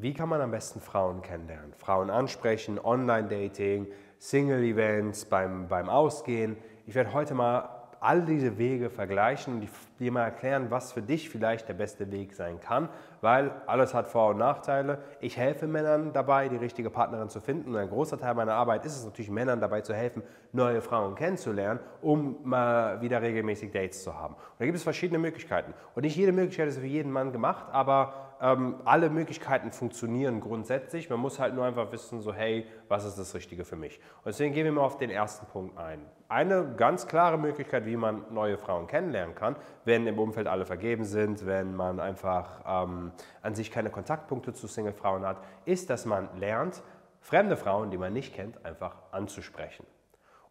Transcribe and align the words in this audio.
wie 0.00 0.14
kann 0.14 0.28
man 0.28 0.40
am 0.40 0.50
besten 0.50 0.80
Frauen 0.80 1.22
kennenlernen? 1.22 1.72
Frauen 1.74 2.10
ansprechen, 2.10 2.78
Online-Dating, 2.78 3.88
Single-Events, 4.18 5.24
beim, 5.24 5.68
beim 5.68 5.88
Ausgehen. 5.88 6.56
Ich 6.86 6.94
werde 6.94 7.12
heute 7.12 7.34
mal 7.34 7.78
all 8.00 8.22
diese 8.22 8.58
Wege 8.58 8.90
vergleichen 8.90 9.54
und 9.54 9.68
dir 9.98 10.12
mal 10.12 10.22
erklären, 10.22 10.70
was 10.70 10.92
für 10.92 11.02
dich 11.02 11.28
vielleicht 11.28 11.68
der 11.68 11.74
beste 11.74 12.10
Weg 12.12 12.32
sein 12.32 12.60
kann, 12.60 12.88
weil 13.20 13.50
alles 13.66 13.92
hat 13.92 14.06
Vor- 14.06 14.30
und 14.30 14.38
Nachteile. 14.38 14.98
Ich 15.20 15.36
helfe 15.36 15.66
Männern 15.66 16.12
dabei, 16.12 16.48
die 16.48 16.56
richtige 16.56 16.90
Partnerin 16.90 17.28
zu 17.28 17.40
finden 17.40 17.70
und 17.70 17.76
ein 17.76 17.88
großer 17.88 18.16
Teil 18.16 18.34
meiner 18.34 18.54
Arbeit 18.54 18.84
ist 18.84 18.96
es 18.96 19.04
natürlich, 19.04 19.32
Männern 19.32 19.60
dabei 19.60 19.80
zu 19.80 19.94
helfen, 19.94 20.22
neue 20.52 20.80
Frauen 20.80 21.16
kennenzulernen, 21.16 21.80
um 22.00 22.36
mal 22.44 23.00
wieder 23.00 23.20
regelmäßig 23.20 23.72
Dates 23.72 24.04
zu 24.04 24.14
haben. 24.14 24.34
Und 24.34 24.60
da 24.60 24.64
gibt 24.64 24.76
es 24.76 24.84
verschiedene 24.84 25.18
Möglichkeiten 25.18 25.74
und 25.96 26.02
nicht 26.02 26.16
jede 26.16 26.30
Möglichkeit 26.30 26.68
ist 26.68 26.78
für 26.78 26.86
jeden 26.86 27.10
Mann 27.10 27.32
gemacht, 27.32 27.66
aber 27.72 28.27
ähm, 28.40 28.76
alle 28.84 29.10
Möglichkeiten 29.10 29.72
funktionieren 29.72 30.40
grundsätzlich. 30.40 31.10
Man 31.10 31.20
muss 31.20 31.38
halt 31.38 31.54
nur 31.54 31.64
einfach 31.64 31.90
wissen, 31.92 32.20
so 32.20 32.32
hey, 32.32 32.66
was 32.88 33.04
ist 33.04 33.18
das 33.18 33.34
Richtige 33.34 33.64
für 33.64 33.76
mich? 33.76 33.98
Und 34.18 34.26
deswegen 34.26 34.54
gehen 34.54 34.64
wir 34.64 34.72
mal 34.72 34.82
auf 34.82 34.96
den 34.98 35.10
ersten 35.10 35.46
Punkt 35.46 35.76
ein. 35.78 36.00
Eine 36.28 36.74
ganz 36.76 37.06
klare 37.06 37.38
Möglichkeit, 37.38 37.86
wie 37.86 37.96
man 37.96 38.24
neue 38.30 38.58
Frauen 38.58 38.86
kennenlernen 38.86 39.34
kann, 39.34 39.56
wenn 39.84 40.06
im 40.06 40.18
Umfeld 40.18 40.46
alle 40.46 40.66
vergeben 40.66 41.04
sind, 41.04 41.46
wenn 41.46 41.74
man 41.74 42.00
einfach 42.00 42.60
ähm, 42.66 43.12
an 43.42 43.54
sich 43.54 43.70
keine 43.70 43.90
Kontaktpunkte 43.90 44.52
zu 44.52 44.66
Single-Frauen 44.66 45.24
hat, 45.26 45.38
ist, 45.64 45.90
dass 45.90 46.04
man 46.04 46.28
lernt, 46.38 46.82
fremde 47.20 47.56
Frauen, 47.56 47.90
die 47.90 47.98
man 47.98 48.12
nicht 48.12 48.34
kennt, 48.34 48.64
einfach 48.64 48.96
anzusprechen. 49.10 49.86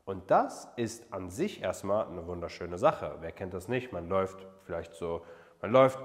Und 0.08 0.32
das 0.32 0.70
ist 0.78 1.12
an 1.12 1.30
sich 1.30 1.62
erstmal 1.62 2.08
eine 2.08 2.26
wunderschöne 2.28 2.78
Sache. 2.78 3.18
Wer 3.20 3.34
kennt 3.34 3.54
das 3.54 3.68
nicht? 3.68 3.92
Man 3.92 4.08
läuft 4.08 4.48
vielleicht 4.64 4.94
so 4.94 5.26
man 5.62 5.72
läuft 5.72 6.00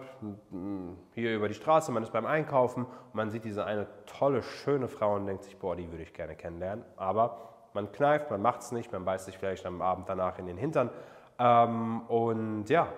mm, 0.50 0.92
hier 1.14 1.34
über 1.34 1.48
die 1.48 1.54
Straße, 1.54 1.92
man 1.92 2.02
ist 2.02 2.12
beim 2.12 2.26
Einkaufen 2.26 2.84
und 2.84 3.14
man 3.14 3.30
sieht 3.30 3.44
diese 3.44 3.64
eine 3.64 3.86
tolle, 4.06 4.42
schöne 4.42 4.88
Frau 4.88 5.14
und 5.16 5.26
denkt 5.26 5.44
sich, 5.44 5.58
boah, 5.58 5.76
die 5.76 5.90
würde 5.90 6.02
ich 6.02 6.12
gerne 6.12 6.36
kennenlernen. 6.36 6.84
Aber 6.96 7.50
man 7.74 7.92
kneift, 7.92 8.30
man 8.30 8.42
macht 8.42 8.62
es 8.62 8.72
nicht, 8.72 8.92
man 8.92 9.04
beißt 9.04 9.26
sich 9.26 9.38
vielleicht 9.38 9.66
am 9.66 9.82
Abend 9.82 10.08
danach 10.08 10.38
in 10.38 10.46
den 10.46 10.56
Hintern. 10.56 10.90
Ähm, 11.38 12.02
und 12.08 12.68
ja, 12.68 12.88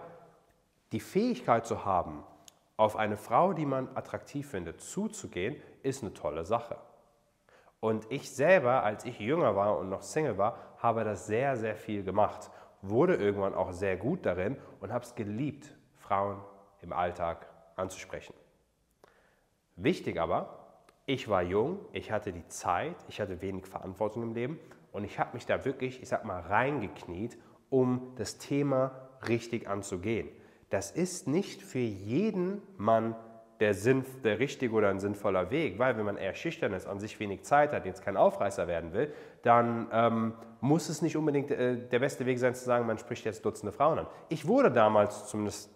die 0.92 1.00
Fähigkeit 1.00 1.66
zu 1.66 1.84
haben, 1.84 2.24
auf 2.76 2.96
eine 2.96 3.16
Frau, 3.16 3.52
die 3.52 3.66
man 3.66 3.88
attraktiv 3.94 4.48
findet, 4.50 4.80
zuzugehen, 4.80 5.56
ist 5.82 6.02
eine 6.02 6.12
tolle 6.12 6.44
Sache. 6.44 6.76
Und 7.80 8.10
ich 8.10 8.34
selber, 8.34 8.82
als 8.82 9.04
ich 9.04 9.18
jünger 9.18 9.54
war 9.56 9.78
und 9.78 9.90
noch 9.90 10.02
Single 10.02 10.38
war, 10.38 10.56
habe 10.78 11.04
das 11.04 11.26
sehr, 11.26 11.56
sehr 11.56 11.76
viel 11.76 12.02
gemacht. 12.02 12.50
Wurde 12.82 13.14
irgendwann 13.14 13.54
auch 13.54 13.72
sehr 13.72 13.96
gut 13.96 14.24
darin 14.26 14.56
und 14.80 14.92
habe 14.92 15.04
es 15.04 15.14
geliebt, 15.14 15.74
Frauen 16.06 16.38
im 16.82 16.92
Alltag 16.92 17.46
anzusprechen. 17.76 18.34
Wichtig 19.76 20.20
aber, 20.20 20.58
ich 21.06 21.28
war 21.28 21.42
jung, 21.42 21.80
ich 21.92 22.12
hatte 22.12 22.32
die 22.32 22.46
Zeit, 22.48 22.96
ich 23.08 23.20
hatte 23.20 23.40
wenig 23.40 23.66
Verantwortung 23.66 24.22
im 24.22 24.34
Leben 24.34 24.58
und 24.92 25.04
ich 25.04 25.18
habe 25.18 25.30
mich 25.34 25.46
da 25.46 25.64
wirklich, 25.64 26.02
ich 26.02 26.08
sag 26.08 26.24
mal, 26.24 26.40
reingekniet, 26.40 27.38
um 27.70 28.12
das 28.16 28.38
Thema 28.38 28.92
richtig 29.28 29.68
anzugehen. 29.68 30.28
Das 30.70 30.90
ist 30.90 31.26
nicht 31.26 31.62
für 31.62 31.78
jeden 31.78 32.62
Mann 32.76 33.16
der, 33.60 33.74
Sinn, 33.74 34.04
der 34.22 34.38
richtige 34.38 34.74
oder 34.74 34.90
ein 34.90 35.00
sinnvoller 35.00 35.50
Weg, 35.50 35.78
weil 35.78 35.96
wenn 35.96 36.04
man 36.04 36.16
eher 36.16 36.34
schüchtern 36.34 36.72
ist, 36.72 36.86
an 36.86 37.00
sich 37.00 37.18
wenig 37.20 37.42
Zeit 37.42 37.72
hat, 37.72 37.86
jetzt 37.86 38.02
kein 38.02 38.16
Aufreißer 38.16 38.66
werden 38.66 38.92
will, 38.92 39.12
dann 39.42 39.88
ähm, 39.92 40.34
muss 40.60 40.88
es 40.88 41.02
nicht 41.02 41.16
unbedingt 41.16 41.50
äh, 41.50 41.76
der 41.76 41.98
beste 41.98 42.26
Weg 42.26 42.38
sein 42.38 42.54
zu 42.54 42.64
sagen, 42.64 42.86
man 42.86 42.98
spricht 42.98 43.24
jetzt 43.24 43.44
Dutzende 43.44 43.72
Frauen 43.72 44.00
an. 44.00 44.06
Ich 44.28 44.46
wurde 44.46 44.70
damals 44.70 45.26
zumindest 45.26 45.73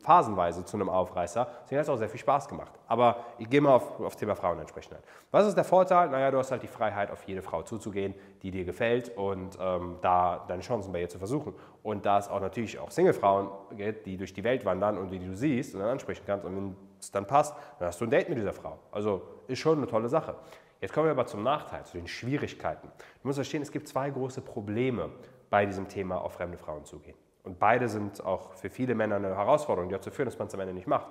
phasenweise 0.00 0.64
zu 0.64 0.76
einem 0.76 0.88
Aufreißer. 0.88 1.46
Deswegen 1.62 1.78
hat 1.78 1.84
es 1.84 1.88
auch 1.88 1.96
sehr 1.96 2.08
viel 2.08 2.20
Spaß 2.20 2.48
gemacht. 2.48 2.72
Aber 2.88 3.24
ich 3.38 3.48
gehe 3.48 3.60
mal 3.60 3.74
auf, 3.74 4.00
auf 4.00 4.16
Thema 4.16 4.34
Frauen 4.34 4.58
entsprechend 4.58 4.94
ein. 4.94 5.02
Was 5.30 5.46
ist 5.46 5.56
der 5.56 5.64
Vorteil? 5.64 6.08
Naja, 6.10 6.30
du 6.30 6.38
hast 6.38 6.50
halt 6.50 6.62
die 6.62 6.68
Freiheit, 6.68 7.10
auf 7.10 7.22
jede 7.24 7.42
Frau 7.42 7.62
zuzugehen, 7.62 8.14
die 8.42 8.50
dir 8.50 8.64
gefällt 8.64 9.16
und 9.16 9.56
ähm, 9.60 9.98
da 10.02 10.44
deine 10.48 10.62
Chancen 10.62 10.92
bei 10.92 11.00
ihr 11.00 11.08
zu 11.08 11.18
versuchen. 11.18 11.54
Und 11.82 12.04
da 12.04 12.18
es 12.18 12.28
auch 12.28 12.40
natürlich 12.40 12.78
auch 12.78 12.90
Single-Frauen 12.90 13.48
gibt, 13.76 14.06
die 14.06 14.16
durch 14.16 14.32
die 14.32 14.44
Welt 14.44 14.64
wandern 14.64 14.98
und 14.98 15.10
die 15.10 15.18
du 15.18 15.36
siehst 15.36 15.74
und 15.74 15.80
dann 15.80 15.90
ansprechen 15.90 16.24
kannst 16.26 16.44
und 16.44 16.56
wenn 16.56 16.76
es 16.98 17.10
dann 17.10 17.26
passt, 17.26 17.54
dann 17.78 17.88
hast 17.88 18.00
du 18.00 18.04
ein 18.04 18.10
Date 18.10 18.28
mit 18.28 18.38
dieser 18.38 18.52
Frau. 18.52 18.78
Also 18.90 19.22
ist 19.46 19.60
schon 19.60 19.78
eine 19.78 19.86
tolle 19.86 20.08
Sache. 20.08 20.34
Jetzt 20.80 20.94
kommen 20.94 21.06
wir 21.06 21.12
aber 21.12 21.26
zum 21.26 21.42
Nachteil, 21.42 21.84
zu 21.84 21.98
den 21.98 22.08
Schwierigkeiten. 22.08 22.88
Du 22.88 23.28
musst 23.28 23.36
verstehen, 23.36 23.62
es 23.62 23.70
gibt 23.70 23.86
zwei 23.86 24.10
große 24.10 24.40
Probleme 24.40 25.10
bei 25.50 25.66
diesem 25.66 25.88
Thema, 25.88 26.20
auf 26.20 26.34
fremde 26.34 26.56
Frauen 26.56 26.84
zugehen. 26.84 27.16
Und 27.50 27.58
beide 27.58 27.88
sind 27.88 28.24
auch 28.24 28.52
für 28.52 28.70
viele 28.70 28.94
Männer 28.94 29.16
eine 29.16 29.34
Herausforderung, 29.34 29.88
die 29.88 29.96
dazu 29.96 30.12
führen, 30.12 30.26
dass 30.26 30.38
man 30.38 30.46
es 30.46 30.54
am 30.54 30.60
Ende 30.60 30.72
nicht 30.72 30.86
macht. 30.86 31.08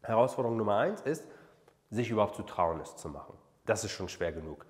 Herausforderung 0.00 0.56
Nummer 0.56 0.76
eins 0.76 1.00
ist, 1.00 1.26
sich 1.90 2.08
überhaupt 2.08 2.36
zu 2.36 2.44
trauen, 2.44 2.78
es 2.78 2.94
zu 2.94 3.08
machen. 3.08 3.36
Das 3.66 3.82
ist 3.82 3.90
schon 3.90 4.08
schwer 4.08 4.30
genug. 4.30 4.64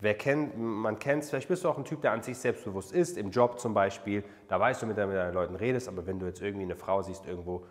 Wer 0.00 0.14
kennt, 0.14 0.56
man 0.56 0.98
kennt 0.98 1.24
es, 1.24 1.28
vielleicht 1.28 1.48
bist 1.48 1.62
du 1.62 1.68
auch 1.68 1.76
ein 1.76 1.84
Typ, 1.84 2.00
der 2.00 2.12
an 2.12 2.22
sich 2.22 2.38
selbstbewusst 2.38 2.90
ist, 2.90 3.18
im 3.18 3.30
Job 3.30 3.60
zum 3.60 3.74
Beispiel, 3.74 4.24
da 4.48 4.58
weißt 4.58 4.80
du, 4.80 4.86
mit 4.86 4.96
deinen, 4.96 5.34
Leuten 5.34 5.56
redest, 5.56 5.88
aber 5.88 6.06
wenn 6.06 6.18
du 6.18 6.24
jetzt 6.24 6.40
irgendwie 6.40 6.64
eine 6.64 6.76
Frau 6.76 7.02
siehst 7.02 7.26
irgendwo, 7.26 7.66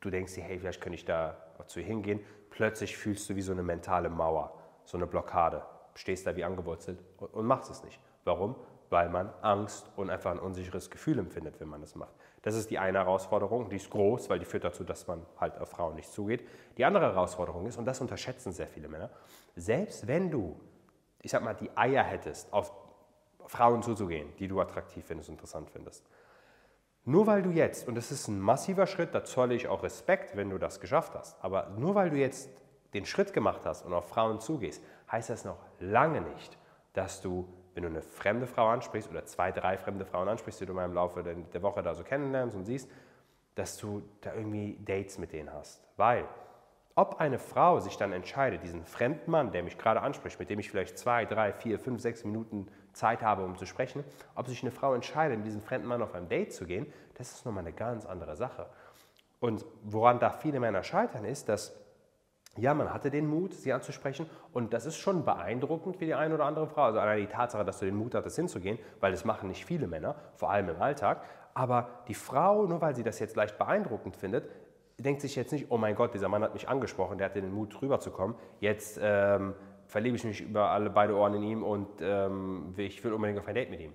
du 0.00 0.10
denkst 0.10 0.34
dir, 0.34 0.42
hey, 0.42 0.58
vielleicht 0.58 0.80
könnte 0.80 0.96
ich 0.96 1.04
da 1.04 1.36
zu 1.68 1.78
ihr 1.78 1.86
hingehen, 1.86 2.18
plötzlich 2.50 2.96
fühlst 2.96 3.30
du 3.30 3.36
wie 3.36 3.42
so 3.42 3.52
eine 3.52 3.62
mentale 3.62 4.10
Mauer, 4.10 4.58
so 4.84 4.96
eine 4.96 5.06
Blockade, 5.06 5.62
stehst 5.94 6.26
da 6.26 6.34
wie 6.34 6.42
angewurzelt 6.42 6.98
und 7.20 7.46
machst 7.46 7.70
es 7.70 7.84
nicht. 7.84 8.00
Warum? 8.24 8.56
Weil 8.90 9.08
man 9.08 9.32
Angst 9.42 9.90
und 9.96 10.10
einfach 10.10 10.30
ein 10.30 10.38
unsicheres 10.38 10.90
Gefühl 10.90 11.18
empfindet, 11.18 11.60
wenn 11.60 11.68
man 11.68 11.80
das 11.80 11.94
macht. 11.94 12.14
Das 12.42 12.54
ist 12.54 12.70
die 12.70 12.78
eine 12.78 12.98
Herausforderung, 12.98 13.68
die 13.68 13.76
ist 13.76 13.90
groß, 13.90 14.30
weil 14.30 14.38
die 14.38 14.44
führt 14.44 14.64
dazu, 14.64 14.84
dass 14.84 15.06
man 15.06 15.24
halt 15.38 15.58
auf 15.58 15.70
Frauen 15.70 15.94
nicht 15.94 16.10
zugeht. 16.10 16.46
Die 16.76 16.84
andere 16.84 17.04
Herausforderung 17.04 17.66
ist, 17.66 17.76
und 17.76 17.84
das 17.84 18.00
unterschätzen 18.00 18.52
sehr 18.52 18.68
viele 18.68 18.88
Männer, 18.88 19.10
selbst 19.56 20.06
wenn 20.06 20.30
du, 20.30 20.58
ich 21.22 21.30
sag 21.30 21.42
mal, 21.42 21.54
die 21.54 21.70
Eier 21.76 22.02
hättest, 22.02 22.52
auf 22.52 22.72
Frauen 23.46 23.82
zuzugehen, 23.82 24.32
die 24.38 24.48
du 24.48 24.60
attraktiv 24.60 25.04
findest, 25.04 25.28
interessant 25.28 25.70
findest, 25.70 26.06
nur 27.04 27.26
weil 27.26 27.42
du 27.42 27.50
jetzt, 27.50 27.88
und 27.88 27.94
das 27.94 28.12
ist 28.12 28.28
ein 28.28 28.38
massiver 28.38 28.86
Schritt, 28.86 29.14
da 29.14 29.24
zolle 29.24 29.54
ich 29.54 29.68
auch 29.68 29.82
Respekt, 29.82 30.36
wenn 30.36 30.50
du 30.50 30.58
das 30.58 30.78
geschafft 30.78 31.14
hast, 31.14 31.42
aber 31.42 31.70
nur 31.70 31.94
weil 31.94 32.10
du 32.10 32.16
jetzt 32.16 32.50
den 32.94 33.06
Schritt 33.06 33.32
gemacht 33.32 33.62
hast 33.64 33.84
und 33.84 33.92
auf 33.92 34.08
Frauen 34.08 34.40
zugehst, 34.40 34.82
heißt 35.10 35.30
das 35.30 35.44
noch 35.44 35.58
lange 35.80 36.20
nicht, 36.20 36.58
dass 36.92 37.20
du 37.20 37.48
wenn 37.78 37.84
du 37.84 37.90
eine 37.90 38.02
fremde 38.02 38.48
Frau 38.48 38.66
ansprichst 38.66 39.08
oder 39.08 39.24
zwei, 39.24 39.52
drei 39.52 39.78
fremde 39.78 40.04
Frauen 40.04 40.26
ansprichst, 40.26 40.60
die 40.60 40.66
du 40.66 40.74
mal 40.74 40.84
im 40.84 40.94
Laufe 40.94 41.22
der 41.22 41.62
Woche 41.62 41.80
da 41.80 41.94
so 41.94 42.02
kennenlernst 42.02 42.56
und 42.56 42.64
siehst, 42.64 42.90
dass 43.54 43.76
du 43.76 44.02
da 44.20 44.34
irgendwie 44.34 44.76
Dates 44.84 45.16
mit 45.18 45.32
denen 45.32 45.52
hast. 45.52 45.86
Weil, 45.96 46.24
ob 46.96 47.20
eine 47.20 47.38
Frau 47.38 47.78
sich 47.78 47.96
dann 47.96 48.10
entscheidet, 48.12 48.64
diesen 48.64 48.84
fremden 48.84 49.30
Mann, 49.30 49.52
der 49.52 49.62
mich 49.62 49.78
gerade 49.78 50.02
anspricht, 50.02 50.40
mit 50.40 50.50
dem 50.50 50.58
ich 50.58 50.68
vielleicht 50.68 50.98
zwei, 50.98 51.24
drei, 51.24 51.52
vier, 51.52 51.78
fünf, 51.78 52.00
sechs 52.00 52.24
Minuten 52.24 52.66
Zeit 52.94 53.22
habe, 53.22 53.44
um 53.44 53.56
zu 53.56 53.64
sprechen, 53.64 54.02
ob 54.34 54.48
sich 54.48 54.60
eine 54.62 54.72
Frau 54.72 54.92
entscheidet, 54.92 55.36
mit 55.36 55.46
diesem 55.46 55.62
fremden 55.62 55.86
Mann 55.86 56.02
auf 56.02 56.16
ein 56.16 56.28
Date 56.28 56.52
zu 56.52 56.66
gehen, 56.66 56.92
das 57.14 57.30
ist 57.30 57.46
nochmal 57.46 57.62
eine 57.62 57.72
ganz 57.72 58.06
andere 58.06 58.34
Sache. 58.34 58.66
Und 59.38 59.64
woran 59.84 60.18
da 60.18 60.30
viele 60.30 60.58
Männer 60.58 60.82
scheitern, 60.82 61.24
ist, 61.24 61.48
dass 61.48 61.78
ja, 62.60 62.74
man 62.74 62.92
hatte 62.92 63.10
den 63.10 63.26
Mut, 63.26 63.54
sie 63.54 63.72
anzusprechen 63.72 64.28
und 64.52 64.72
das 64.72 64.86
ist 64.86 64.96
schon 64.96 65.24
beeindruckend 65.24 65.96
für 65.96 66.04
die 66.04 66.14
eine 66.14 66.34
oder 66.34 66.44
andere 66.44 66.66
Frau. 66.66 66.82
Also 66.82 66.98
allein 66.98 67.20
die 67.20 67.26
Tatsache, 67.26 67.64
dass 67.64 67.78
du 67.78 67.86
den 67.86 67.96
Mut 67.96 68.14
hattest 68.14 68.36
hinzugehen, 68.36 68.78
weil 69.00 69.12
das 69.12 69.24
machen 69.24 69.48
nicht 69.48 69.64
viele 69.64 69.86
Männer, 69.86 70.16
vor 70.34 70.50
allem 70.50 70.68
im 70.68 70.80
Alltag. 70.80 71.22
Aber 71.54 71.88
die 72.08 72.14
Frau, 72.14 72.66
nur 72.66 72.80
weil 72.80 72.94
sie 72.94 73.02
das 73.02 73.18
jetzt 73.18 73.36
leicht 73.36 73.58
beeindruckend 73.58 74.16
findet, 74.16 74.48
denkt 74.98 75.20
sich 75.20 75.36
jetzt 75.36 75.52
nicht, 75.52 75.66
oh 75.70 75.78
mein 75.78 75.94
Gott, 75.94 76.14
dieser 76.14 76.28
Mann 76.28 76.42
hat 76.42 76.54
mich 76.54 76.68
angesprochen, 76.68 77.18
der 77.18 77.26
hatte 77.26 77.40
den 77.40 77.52
Mut 77.52 77.80
rüberzukommen, 77.80 78.36
jetzt 78.60 78.98
ähm, 79.02 79.54
verliebe 79.86 80.16
ich 80.16 80.24
mich 80.24 80.40
über 80.40 80.70
alle 80.70 80.90
beide 80.90 81.16
Ohren 81.16 81.34
in 81.34 81.42
ihm 81.42 81.62
und 81.62 81.88
ähm, 82.00 82.74
ich 82.76 83.02
will 83.02 83.12
unbedingt 83.12 83.38
auf 83.38 83.48
ein 83.48 83.54
Date 83.54 83.70
mit 83.70 83.80
ihm. 83.80 83.92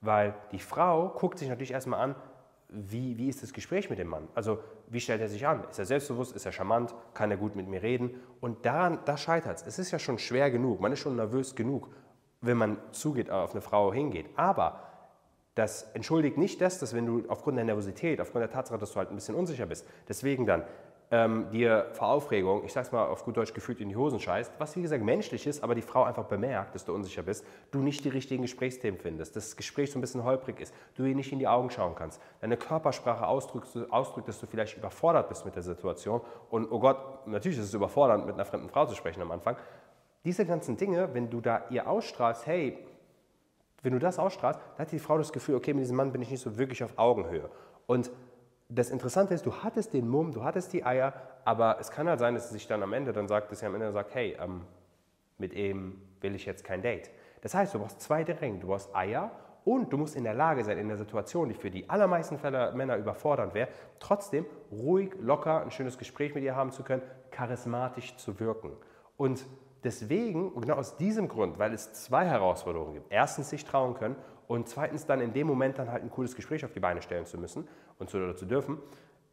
Weil 0.00 0.34
die 0.52 0.58
Frau 0.58 1.08
guckt 1.08 1.38
sich 1.38 1.48
natürlich 1.48 1.72
erstmal 1.72 2.00
an, 2.00 2.14
wie, 2.74 3.16
wie 3.18 3.28
ist 3.28 3.42
das 3.42 3.52
Gespräch 3.52 3.90
mit 3.90 3.98
dem 3.98 4.08
Mann? 4.08 4.28
Also 4.34 4.58
wie 4.88 5.00
stellt 5.00 5.20
er 5.20 5.28
sich 5.28 5.46
an? 5.46 5.64
Ist 5.70 5.78
er 5.78 5.86
selbstbewusst? 5.86 6.34
Ist 6.34 6.46
er 6.46 6.52
charmant? 6.52 6.94
Kann 7.14 7.30
er 7.30 7.36
gut 7.36 7.56
mit 7.56 7.68
mir 7.68 7.82
reden? 7.82 8.10
Und 8.40 8.64
daran, 8.64 8.98
da 9.04 9.16
scheitert 9.16 9.58
es. 9.58 9.66
Es 9.66 9.78
ist 9.78 9.90
ja 9.90 9.98
schon 9.98 10.18
schwer 10.18 10.50
genug, 10.50 10.80
man 10.80 10.92
ist 10.92 11.00
schon 11.00 11.16
nervös 11.16 11.54
genug, 11.54 11.90
wenn 12.40 12.56
man 12.56 12.78
zugeht, 12.92 13.30
auf 13.30 13.52
eine 13.52 13.60
Frau 13.60 13.92
hingeht. 13.92 14.26
Aber 14.36 14.80
das 15.54 15.90
entschuldigt 15.94 16.38
nicht 16.38 16.60
das, 16.60 16.78
dass 16.78 16.94
wenn 16.94 17.06
du 17.06 17.24
aufgrund 17.28 17.58
der 17.58 17.64
Nervosität, 17.64 18.20
aufgrund 18.20 18.42
der 18.42 18.50
Tatsache, 18.50 18.78
dass 18.78 18.92
du 18.92 18.96
halt 18.96 19.10
ein 19.10 19.14
bisschen 19.14 19.34
unsicher 19.34 19.66
bist, 19.66 19.86
deswegen 20.08 20.46
dann 20.46 20.64
ähm, 21.12 21.50
dir 21.50 21.88
vor 21.92 22.08
Aufregung, 22.08 22.64
ich 22.64 22.72
sag's 22.72 22.90
mal 22.90 23.04
auf 23.04 23.24
gut 23.24 23.36
Deutsch 23.36 23.52
gefühlt 23.52 23.80
in 23.80 23.90
die 23.90 23.96
Hosen 23.96 24.18
scheißt, 24.18 24.54
was 24.58 24.74
wie 24.76 24.82
gesagt 24.82 25.04
menschlich 25.04 25.46
ist, 25.46 25.62
aber 25.62 25.74
die 25.74 25.82
Frau 25.82 26.04
einfach 26.04 26.24
bemerkt, 26.24 26.74
dass 26.74 26.86
du 26.86 26.94
unsicher 26.94 27.22
bist, 27.22 27.44
du 27.70 27.80
nicht 27.80 28.02
die 28.06 28.08
richtigen 28.08 28.40
Gesprächsthemen 28.42 28.98
findest, 28.98 29.36
dass 29.36 29.44
das 29.44 29.56
Gespräch 29.56 29.92
so 29.92 29.98
ein 29.98 30.00
bisschen 30.00 30.24
holprig 30.24 30.58
ist, 30.58 30.74
du 30.94 31.04
ihr 31.04 31.14
nicht 31.14 31.30
in 31.30 31.38
die 31.38 31.46
Augen 31.46 31.68
schauen 31.70 31.94
kannst, 31.94 32.18
deine 32.40 32.56
Körpersprache 32.56 33.26
ausdrückt, 33.26 33.68
ausdrückt, 33.90 34.26
dass 34.26 34.40
du 34.40 34.46
vielleicht 34.46 34.78
überfordert 34.78 35.28
bist 35.28 35.44
mit 35.44 35.54
der 35.54 35.62
Situation 35.62 36.22
und 36.48 36.72
oh 36.72 36.80
Gott, 36.80 37.26
natürlich 37.26 37.58
ist 37.58 37.66
es 37.66 37.74
überfordernd, 37.74 38.24
mit 38.24 38.34
einer 38.34 38.46
fremden 38.46 38.70
Frau 38.70 38.86
zu 38.86 38.94
sprechen 38.94 39.20
am 39.20 39.30
Anfang. 39.30 39.56
Diese 40.24 40.46
ganzen 40.46 40.78
Dinge, 40.78 41.12
wenn 41.12 41.28
du 41.28 41.42
da 41.42 41.64
ihr 41.68 41.86
ausstrahlst, 41.86 42.46
hey, 42.46 42.78
wenn 43.82 43.92
du 43.92 43.98
das 43.98 44.18
ausstrahlst, 44.18 44.60
dann 44.76 44.86
hat 44.86 44.92
die 44.92 44.98
Frau 44.98 45.18
das 45.18 45.32
Gefühl, 45.32 45.56
okay, 45.56 45.74
mit 45.74 45.82
diesem 45.82 45.96
Mann 45.96 46.10
bin 46.10 46.22
ich 46.22 46.30
nicht 46.30 46.40
so 46.40 46.56
wirklich 46.56 46.82
auf 46.82 46.96
Augenhöhe. 46.96 47.50
Und 47.86 48.10
das 48.74 48.90
Interessante 48.90 49.34
ist, 49.34 49.44
du 49.44 49.52
hattest 49.62 49.92
den 49.92 50.08
Mumm, 50.08 50.32
du 50.32 50.44
hattest 50.44 50.72
die 50.72 50.84
Eier, 50.84 51.12
aber 51.44 51.78
es 51.80 51.90
kann 51.90 52.08
halt 52.08 52.20
sein, 52.20 52.34
dass 52.34 52.48
sie 52.48 52.54
sich 52.54 52.66
dann 52.66 52.82
am 52.82 52.92
Ende 52.92 53.12
dann 53.12 53.28
sagt, 53.28 53.50
dass 53.50 53.60
sie 53.60 53.66
am 53.66 53.74
Ende 53.74 53.92
sagt, 53.92 54.14
hey, 54.14 54.36
ähm, 54.40 54.62
mit 55.38 55.52
ihm 55.52 56.00
will 56.20 56.34
ich 56.34 56.46
jetzt 56.46 56.64
kein 56.64 56.82
Date. 56.82 57.10
Das 57.42 57.54
heißt, 57.54 57.74
du 57.74 57.80
brauchst 57.80 58.00
zwei 58.00 58.24
Dinge. 58.24 58.60
Du 58.60 58.68
brauchst 58.68 58.94
Eier 58.94 59.30
und 59.64 59.92
du 59.92 59.98
musst 59.98 60.16
in 60.16 60.24
der 60.24 60.34
Lage 60.34 60.64
sein, 60.64 60.78
in 60.78 60.88
der 60.88 60.96
Situation, 60.96 61.48
die 61.48 61.54
für 61.54 61.70
die 61.70 61.90
allermeisten 61.90 62.38
Fälle 62.38 62.72
Männer 62.72 62.96
überfordernd 62.96 63.54
wäre, 63.54 63.68
trotzdem 63.98 64.46
ruhig, 64.70 65.12
locker 65.20 65.62
ein 65.62 65.70
schönes 65.70 65.98
Gespräch 65.98 66.34
mit 66.34 66.44
ihr 66.44 66.56
haben 66.56 66.70
zu 66.70 66.82
können, 66.82 67.02
charismatisch 67.30 68.16
zu 68.16 68.38
wirken. 68.40 68.72
Und 69.16 69.44
deswegen, 69.84 70.58
genau 70.60 70.76
aus 70.76 70.96
diesem 70.96 71.28
Grund, 71.28 71.58
weil 71.58 71.74
es 71.74 71.92
zwei 71.92 72.24
Herausforderungen 72.26 72.94
gibt. 72.94 73.12
Erstens 73.12 73.50
sich 73.50 73.64
trauen 73.64 73.94
können 73.94 74.16
und 74.46 74.68
zweitens 74.68 75.06
dann 75.06 75.20
in 75.20 75.32
dem 75.32 75.46
Moment 75.46 75.78
dann 75.78 75.90
halt 75.90 76.02
ein 76.02 76.10
cooles 76.10 76.34
Gespräch 76.34 76.64
auf 76.64 76.72
die 76.72 76.80
Beine 76.80 77.02
stellen 77.02 77.26
zu 77.26 77.38
müssen 77.38 77.68
und 77.98 78.10
zu, 78.10 78.18
oder 78.18 78.36
zu 78.36 78.46
dürfen, 78.46 78.78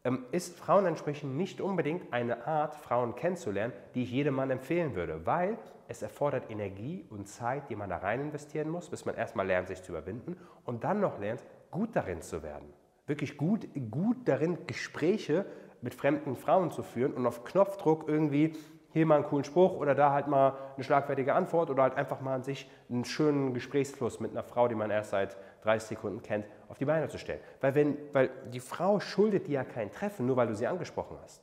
ähm, 0.04 0.24
ist 0.32 0.58
Frauen 0.58 0.86
entsprechend 0.86 1.36
nicht 1.36 1.60
unbedingt 1.60 2.12
eine 2.12 2.46
Art, 2.46 2.74
Frauen 2.74 3.14
kennenzulernen, 3.14 3.72
die 3.94 4.02
ich 4.02 4.10
jedem 4.10 4.34
Mann 4.34 4.50
empfehlen 4.50 4.94
würde, 4.94 5.26
weil 5.26 5.58
es 5.88 6.02
erfordert 6.02 6.50
Energie 6.50 7.04
und 7.10 7.28
Zeit, 7.28 7.68
die 7.68 7.76
man 7.76 7.90
da 7.90 7.98
rein 7.98 8.20
investieren 8.20 8.70
muss, 8.70 8.88
bis 8.88 9.04
man 9.04 9.16
erstmal 9.16 9.46
lernt, 9.46 9.68
sich 9.68 9.82
zu 9.82 9.92
überwinden 9.92 10.36
und 10.64 10.84
dann 10.84 11.00
noch 11.00 11.18
lernt, 11.18 11.42
gut 11.70 11.94
darin 11.94 12.22
zu 12.22 12.42
werden. 12.42 12.72
Wirklich 13.06 13.36
gut, 13.36 13.66
gut 13.90 14.16
darin, 14.26 14.66
Gespräche 14.66 15.44
mit 15.82 15.94
fremden 15.94 16.36
Frauen 16.36 16.70
zu 16.70 16.82
führen 16.82 17.12
und 17.12 17.26
auf 17.26 17.44
Knopfdruck 17.44 18.08
irgendwie 18.08 18.52
hier 18.92 19.06
mal 19.06 19.16
einen 19.16 19.24
coolen 19.24 19.44
Spruch 19.44 19.76
oder 19.76 19.94
da 19.94 20.12
halt 20.12 20.28
mal 20.28 20.54
eine 20.74 20.84
schlagfertige 20.84 21.34
Antwort 21.34 21.70
oder 21.70 21.82
halt 21.84 21.96
einfach 21.96 22.20
mal 22.20 22.34
an 22.34 22.42
sich 22.42 22.70
einen 22.88 23.04
schönen 23.04 23.54
Gesprächsfluss 23.54 24.20
mit 24.20 24.32
einer 24.32 24.42
Frau, 24.42 24.68
die 24.68 24.74
man 24.74 24.90
erst 24.90 25.10
seit 25.10 25.36
30 25.62 25.88
Sekunden 25.90 26.22
kennt, 26.22 26.46
auf 26.68 26.78
die 26.78 26.84
Beine 26.84 27.08
zu 27.08 27.18
stellen. 27.18 27.40
Weil, 27.60 27.74
wenn, 27.74 27.96
weil 28.12 28.30
die 28.52 28.60
Frau 28.60 29.00
schuldet 29.00 29.46
dir 29.46 29.54
ja 29.54 29.64
kein 29.64 29.90
Treffen, 29.90 30.26
nur 30.26 30.36
weil 30.36 30.46
du 30.46 30.54
sie 30.54 30.66
angesprochen 30.66 31.16
hast. 31.22 31.42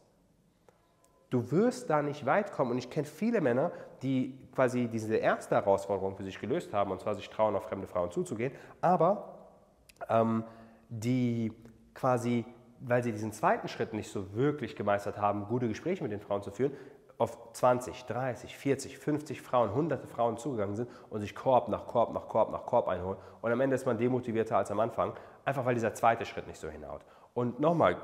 Du 1.30 1.52
wirst 1.52 1.90
da 1.90 2.02
nicht 2.02 2.26
weit 2.26 2.52
kommen 2.54 2.72
und 2.72 2.78
ich 2.78 2.90
kenne 2.90 3.06
viele 3.06 3.42
Männer, 3.42 3.72
die 4.02 4.38
quasi 4.56 4.88
diese 4.88 5.16
erste 5.16 5.56
Herausforderung 5.56 6.16
für 6.16 6.24
sich 6.24 6.40
gelöst 6.40 6.74
haben, 6.74 6.92
und 6.92 7.02
zwar 7.02 7.16
sich 7.16 7.30
trauen, 7.30 7.56
auf 7.56 7.64
fremde 7.64 7.88
Frauen 7.88 8.12
zuzugehen, 8.12 8.54
aber 8.80 9.38
ähm, 10.10 10.46
die 10.90 11.52
quasi, 11.94 12.46
weil 12.80 13.04
sie 13.04 13.12
diesen 13.12 13.32
zweiten 13.32 13.68
Schritt 13.68 13.94
nicht 13.94 14.10
so 14.10 14.34
wirklich 14.36 14.76
gemeistert 14.76 15.18
haben, 15.18 15.46
gute 15.46 15.68
Gespräche 15.68 16.04
mit 16.04 16.12
den 16.12 16.20
Frauen 16.20 16.44
zu 16.44 16.52
führen, 16.52 16.72
auf 17.18 17.54
20, 17.54 18.06
30, 18.06 18.56
40, 18.56 18.98
50 19.00 19.42
Frauen, 19.42 19.74
hunderte 19.74 20.08
Frauen 20.08 20.38
zugegangen 20.38 20.76
sind 20.76 20.90
und 21.10 21.22
sich 21.22 21.34
Korb 21.34 21.68
nach 21.68 21.88
Korb 21.88 22.14
nach 22.14 22.28
Korb 22.28 22.52
nach 22.52 22.66
Korb 22.66 22.88
einholen. 22.88 23.18
Und 23.42 23.52
am 23.52 23.60
Ende 23.60 23.76
ist 23.76 23.86
man 23.86 23.98
demotivierter 23.98 24.58
als 24.58 24.70
am 24.70 24.80
Anfang, 24.80 25.14
einfach 25.44 25.66
weil 25.66 25.74
dieser 25.74 25.94
zweite 25.96 26.26
Schritt 26.26 26.48
nicht 26.48 26.60
so 26.60 26.70
hinhaut. 26.70 27.02
Und 27.34 27.60
nochmal, 27.60 27.98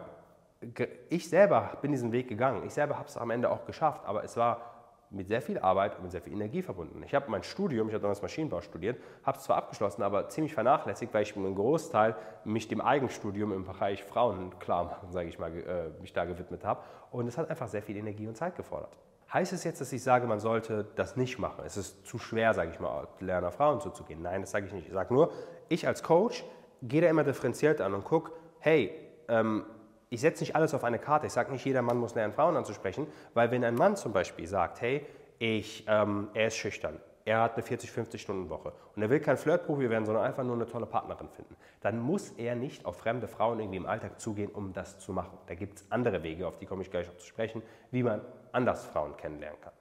ich 1.09 1.29
selber 1.29 1.77
bin 1.81 1.91
diesen 1.91 2.11
Weg 2.11 2.27
gegangen. 2.27 2.63
Ich 2.65 2.73
selber 2.73 2.97
habe 2.97 3.07
es 3.07 3.17
am 3.17 3.29
Ende 3.29 3.51
auch 3.51 3.65
geschafft, 3.65 4.01
aber 4.05 4.23
es 4.23 4.35
war 4.35 4.72
mit 5.13 5.27
sehr 5.27 5.42
viel 5.42 5.60
Arbeit 5.60 5.95
und 5.95 6.04
mit 6.04 6.12
sehr 6.12 6.21
viel 6.21 6.33
Energie 6.33 6.62
verbunden. 6.62 7.01
Ich 7.04 7.13
habe 7.13 7.30
mein 7.30 7.44
Studium, 7.44 7.88
ich 7.88 7.94
habe 7.94 8.01
damals 8.01 8.21
Maschinenbau 8.21 8.62
studiert, 8.62 9.00
habe 9.24 9.38
es 9.38 9.44
zwar 9.44 9.57
abgeschlossen, 9.57 10.01
aber 10.01 10.30
ziemlich 10.30 10.54
vernachlässigt, 10.54 11.13
weil 11.13 11.24
ich 11.24 11.36
einen 11.36 11.56
Großteil 11.56 12.15
mich 12.44 12.68
dem 12.68 12.81
Eigenstudium 12.81 13.54
im 13.54 13.63
Bereich 13.63 14.04
Frauen 14.04 14.57
klar 14.60 15.01
sage 15.10 15.30
ich 15.30 15.39
mal, 15.39 15.56
äh, 15.56 16.01
mich 16.01 16.13
da 16.13 16.25
gewidmet 16.25 16.65
habe. 16.65 16.81
Und 17.12 17.27
es 17.27 17.38
hat 17.38 17.50
einfach 17.50 17.68
sehr 17.68 17.83
viel 17.83 17.95
Energie 17.95 18.27
und 18.27 18.36
Zeit 18.36 18.56
gefordert. 18.56 18.98
Heißt 19.31 19.54
es 19.54 19.63
jetzt, 19.63 19.81
dass 19.81 19.92
ich 19.94 20.04
sage, 20.04 20.27
man 20.27 20.39
sollte 20.39 20.86
das 20.95 21.15
nicht 21.15 21.39
machen? 21.39 21.63
Es 21.65 21.77
ist 21.77 22.06
zu 22.06 22.19
schwer, 22.19 22.54
sage 22.54 22.71
ich 22.71 22.80
mal, 22.80 23.07
Lerner 23.19 23.51
Frauen 23.51 23.80
zuzugehen. 23.81 24.21
Nein, 24.21 24.42
das 24.42 24.51
sage 24.51 24.68
ich 24.68 24.74
nicht. 24.74 24.88
Ich 24.88 24.94
sage 24.94 25.13
nur, 25.13 25.31
ich 25.69 25.88
als 25.88 26.04
Coach 26.04 26.44
gehe 26.83 27.01
da 27.01 27.07
immer 27.07 27.24
differenziert 27.24 27.81
an 27.81 27.94
und 27.94 28.04
gucke, 28.04 28.31
hey, 28.60 28.92
ähm, 29.27 29.65
ich 30.13 30.21
setze 30.21 30.44
nicht 30.44 30.56
alles 30.56 30.75
auf 30.75 30.83
eine 30.83 31.00
Karte. 31.00 31.25
Ich 31.25 31.33
sage 31.33 31.51
nicht, 31.51 31.65
jeder 31.65 31.81
Mann 31.81 31.98
muss 31.98 32.13
lernen, 32.13 32.33
Frauen 32.33 32.56
anzusprechen, 32.56 33.07
weil 33.33 33.50
wenn 33.50 33.63
ein 33.63 33.74
Mann 33.74 33.95
zum 33.95 34.13
Beispiel 34.13 34.45
sagt, 34.45 34.80
hey, 34.81 35.04
ich, 35.39 35.86
ähm, 35.88 36.30
er 36.36 36.48
ist 36.48 36.57
schüchtern, 36.57 37.00
er 37.25 37.42
hat 37.42 37.56
eine 37.56 37.63
40, 37.63 37.89
50 37.89 38.21
Stunden 38.21 38.50
Woche 38.50 38.74
und 38.95 39.01
er 39.01 39.10
will 39.10 39.19
kein 39.19 39.38
Flirtprofi 39.38 39.89
werden, 39.89 40.06
sondern 40.06 40.24
einfach 40.24 40.44
nur 40.44 40.56
eine 40.56 40.68
tolle 40.68 40.86
Partnerin 40.86 41.30
finden, 41.30 41.56
dann 41.81 42.00
muss 42.00 42.30
er 42.31 42.56
nicht 42.56 42.86
auf 42.86 42.98
fremde 42.98 43.27
Frauen 43.27 43.60
irgendwie 43.60 43.77
im 43.77 43.88
Alltag 43.88 44.19
zugehen, 44.19 44.51
um 44.51 44.71
das 44.71 45.00
zu 45.00 45.13
machen. 45.13 45.36
Da 45.48 45.56
gibt 45.56 45.80
es 45.80 45.86
andere 45.89 46.21
Wege, 46.21 46.48
auf 46.48 46.60
die 46.60 46.68
komme 46.68 46.83
ich 46.83 46.92
gleich 46.92 47.07
noch 47.07 47.18
zu 47.18 47.25
sprechen, 47.25 47.63
wie 47.89 48.04
man 48.04 48.21
anders 48.51 48.86
Frauen 48.86 49.18
kennenlernen 49.18 49.60
kann. 49.62 49.74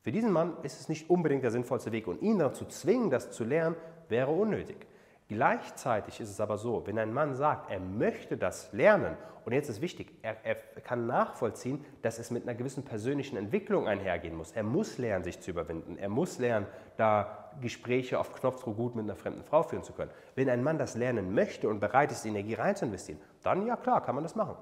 Für 0.00 0.12
diesen 0.12 0.32
Mann 0.32 0.56
ist 0.62 0.80
es 0.80 0.88
nicht 0.88 1.10
unbedingt 1.10 1.42
der 1.42 1.50
sinnvollste 1.50 1.92
Weg 1.92 2.06
und 2.06 2.22
ihn 2.22 2.38
dazu 2.38 2.64
zwingen, 2.64 3.10
das 3.10 3.32
zu 3.32 3.44
lernen, 3.44 3.76
wäre 4.08 4.30
unnötig. 4.30 4.86
Gleichzeitig 5.28 6.20
ist 6.20 6.30
es 6.30 6.40
aber 6.40 6.58
so, 6.58 6.86
wenn 6.86 6.98
ein 6.98 7.12
Mann 7.12 7.34
sagt, 7.34 7.70
er 7.70 7.80
möchte 7.80 8.36
das 8.36 8.72
lernen, 8.72 9.16
und 9.44 9.52
jetzt 9.52 9.68
ist 9.68 9.82
wichtig, 9.82 10.12
er, 10.22 10.36
er, 10.42 10.54
kann 10.54 11.06
nachvollziehen, 11.06 11.84
dass 12.00 12.18
es 12.18 12.30
mit 12.30 12.44
einer 12.44 12.54
gewissen 12.54 12.82
persönlichen 12.82 13.36
Entwicklung 13.36 13.86
einhergehen 13.86 14.34
muss. 14.34 14.52
Er 14.52 14.62
muss 14.62 14.96
lernen, 14.96 15.22
sich 15.22 15.40
zu 15.40 15.50
überwinden. 15.50 15.98
Er 15.98 16.08
muss 16.08 16.38
lernen, 16.38 16.66
da 16.96 17.50
Gespräche 17.60 18.18
auf 18.18 18.32
Knopfdruck 18.32 18.76
gut 18.76 18.94
mit 18.94 19.04
einer 19.04 19.16
fremden 19.16 19.44
Frau 19.44 19.62
führen 19.62 19.82
zu 19.82 19.92
können. 19.92 20.10
Wenn 20.34 20.48
ein 20.48 20.62
Mann 20.62 20.78
das 20.78 20.94
lernen 20.94 21.34
möchte 21.34 21.68
und 21.68 21.78
bereit 21.78 22.10
ist, 22.10 22.24
Energie 22.24 22.54
rein 22.54 22.74
zu 22.74 22.86
investieren, 22.86 23.20
dann 23.42 23.66
ja 23.66 23.76
klar, 23.76 24.02
kann 24.02 24.14
man 24.14 24.24
das 24.24 24.34
machen. 24.34 24.56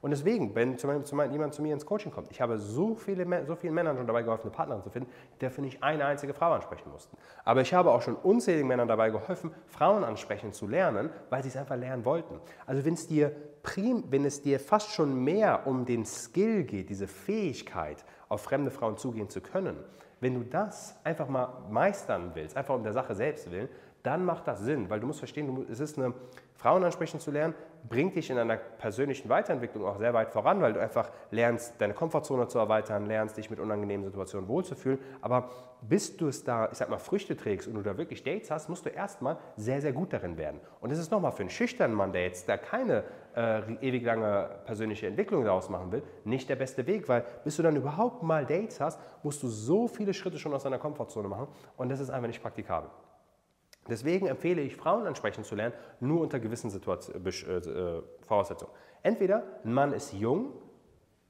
Und 0.00 0.10
deswegen, 0.10 0.54
wenn 0.54 0.76
zum 0.78 0.90
Beispiel 0.90 1.32
jemand 1.32 1.54
zu 1.54 1.62
mir 1.62 1.72
ins 1.72 1.86
Coaching 1.86 2.12
kommt, 2.12 2.30
ich 2.30 2.40
habe 2.40 2.58
so, 2.58 2.94
viele, 2.94 3.46
so 3.46 3.56
vielen 3.56 3.74
Männern 3.74 3.96
schon 3.96 4.06
dabei 4.06 4.22
geholfen, 4.22 4.44
eine 4.44 4.52
Partnerin 4.52 4.82
zu 4.82 4.90
finden, 4.90 5.10
der 5.40 5.50
für 5.50 5.62
nicht 5.62 5.82
eine 5.82 6.04
einzige 6.04 6.34
Frau 6.34 6.52
ansprechen 6.52 6.90
mussten. 6.90 7.16
Aber 7.44 7.62
ich 7.62 7.72
habe 7.74 7.90
auch 7.90 8.02
schon 8.02 8.14
unzähligen 8.16 8.68
Männern 8.68 8.88
dabei 8.88 9.10
geholfen, 9.10 9.52
Frauen 9.66 10.04
ansprechen 10.04 10.52
zu 10.52 10.66
lernen, 10.66 11.10
weil 11.30 11.42
sie 11.42 11.48
es 11.48 11.56
einfach 11.56 11.76
lernen 11.76 12.04
wollten. 12.04 12.40
Also 12.66 12.84
wenn 12.84 12.94
es 12.94 13.06
dir 13.06 13.32
prim, 13.62 14.04
wenn 14.10 14.24
es 14.24 14.42
dir 14.42 14.60
fast 14.60 14.92
schon 14.92 15.24
mehr 15.24 15.66
um 15.66 15.84
den 15.84 16.04
Skill 16.04 16.64
geht, 16.64 16.88
diese 16.90 17.08
Fähigkeit, 17.08 18.04
auf 18.28 18.42
fremde 18.42 18.70
Frauen 18.70 18.96
zugehen 18.96 19.28
zu 19.28 19.40
können, 19.40 19.76
wenn 20.20 20.34
du 20.34 20.44
das 20.44 20.98
einfach 21.04 21.28
mal 21.28 21.64
meistern 21.70 22.30
willst, 22.34 22.56
einfach 22.56 22.74
um 22.74 22.82
der 22.82 22.92
Sache 22.92 23.14
selbst 23.14 23.50
willen, 23.50 23.68
dann 24.06 24.24
macht 24.24 24.46
das 24.46 24.60
Sinn, 24.60 24.88
weil 24.88 25.00
du 25.00 25.06
musst 25.06 25.18
verstehen, 25.18 25.66
es 25.70 25.80
ist 25.80 25.98
eine 25.98 26.14
Frauen 26.54 26.84
ansprechen 26.84 27.20
zu 27.20 27.30
lernen, 27.30 27.54
bringt 27.88 28.16
dich 28.16 28.30
in 28.30 28.38
einer 28.38 28.56
persönlichen 28.56 29.28
Weiterentwicklung 29.28 29.84
auch 29.84 29.98
sehr 29.98 30.14
weit 30.14 30.30
voran, 30.30 30.60
weil 30.60 30.72
du 30.72 30.80
einfach 30.80 31.10
lernst, 31.30 31.74
deine 31.78 31.92
Komfortzone 31.92 32.48
zu 32.48 32.58
erweitern, 32.58 33.06
lernst, 33.06 33.36
dich 33.36 33.50
mit 33.50 33.60
unangenehmen 33.60 34.04
Situationen 34.04 34.48
wohlzufühlen. 34.48 34.98
Aber 35.20 35.50
bis 35.82 36.16
du 36.16 36.28
es 36.28 36.44
da, 36.44 36.68
ich 36.72 36.78
sag 36.78 36.88
mal, 36.88 36.98
Früchte 36.98 37.36
trägst 37.36 37.68
und 37.68 37.74
du 37.74 37.82
da 37.82 37.98
wirklich 37.98 38.22
Dates 38.22 38.50
hast, 38.50 38.68
musst 38.68 38.86
du 38.86 38.90
erstmal 38.90 39.36
sehr, 39.56 39.80
sehr 39.80 39.92
gut 39.92 40.12
darin 40.12 40.38
werden. 40.38 40.60
Und 40.80 40.90
das 40.90 40.98
ist 40.98 41.10
nochmal 41.10 41.32
für 41.32 41.40
einen 41.40 41.50
schüchternen 41.50 41.96
Mann, 41.96 42.12
der 42.12 42.22
jetzt 42.22 42.48
da 42.48 42.56
keine 42.56 43.04
äh, 43.36 43.60
ewig 43.80 44.02
lange 44.04 44.48
persönliche 44.64 45.06
Entwicklung 45.06 45.44
daraus 45.44 45.68
machen 45.68 45.92
will, 45.92 46.02
nicht 46.24 46.48
der 46.48 46.56
beste 46.56 46.86
Weg, 46.86 47.08
weil 47.08 47.24
bis 47.44 47.56
du 47.56 47.62
dann 47.62 47.76
überhaupt 47.76 48.22
mal 48.22 48.46
Dates 48.46 48.80
hast, 48.80 48.98
musst 49.22 49.42
du 49.42 49.48
so 49.48 49.88
viele 49.88 50.14
Schritte 50.14 50.38
schon 50.38 50.54
aus 50.54 50.62
deiner 50.62 50.78
Komfortzone 50.78 51.28
machen 51.28 51.48
und 51.76 51.90
das 51.90 52.00
ist 52.00 52.10
einfach 52.10 52.28
nicht 52.28 52.42
praktikabel. 52.42 52.88
Deswegen 53.88 54.26
empfehle 54.26 54.62
ich, 54.62 54.76
Frauen 54.76 55.06
ansprechen 55.06 55.44
zu 55.44 55.54
lernen, 55.54 55.74
nur 56.00 56.20
unter 56.20 56.38
gewissen 56.38 56.70
Situation, 56.70 57.24
äh, 57.24 57.28
äh, 57.28 58.02
Voraussetzungen. 58.26 58.72
Entweder 59.02 59.42
ein 59.64 59.72
Mann 59.72 59.92
ist 59.92 60.12
jung, 60.12 60.52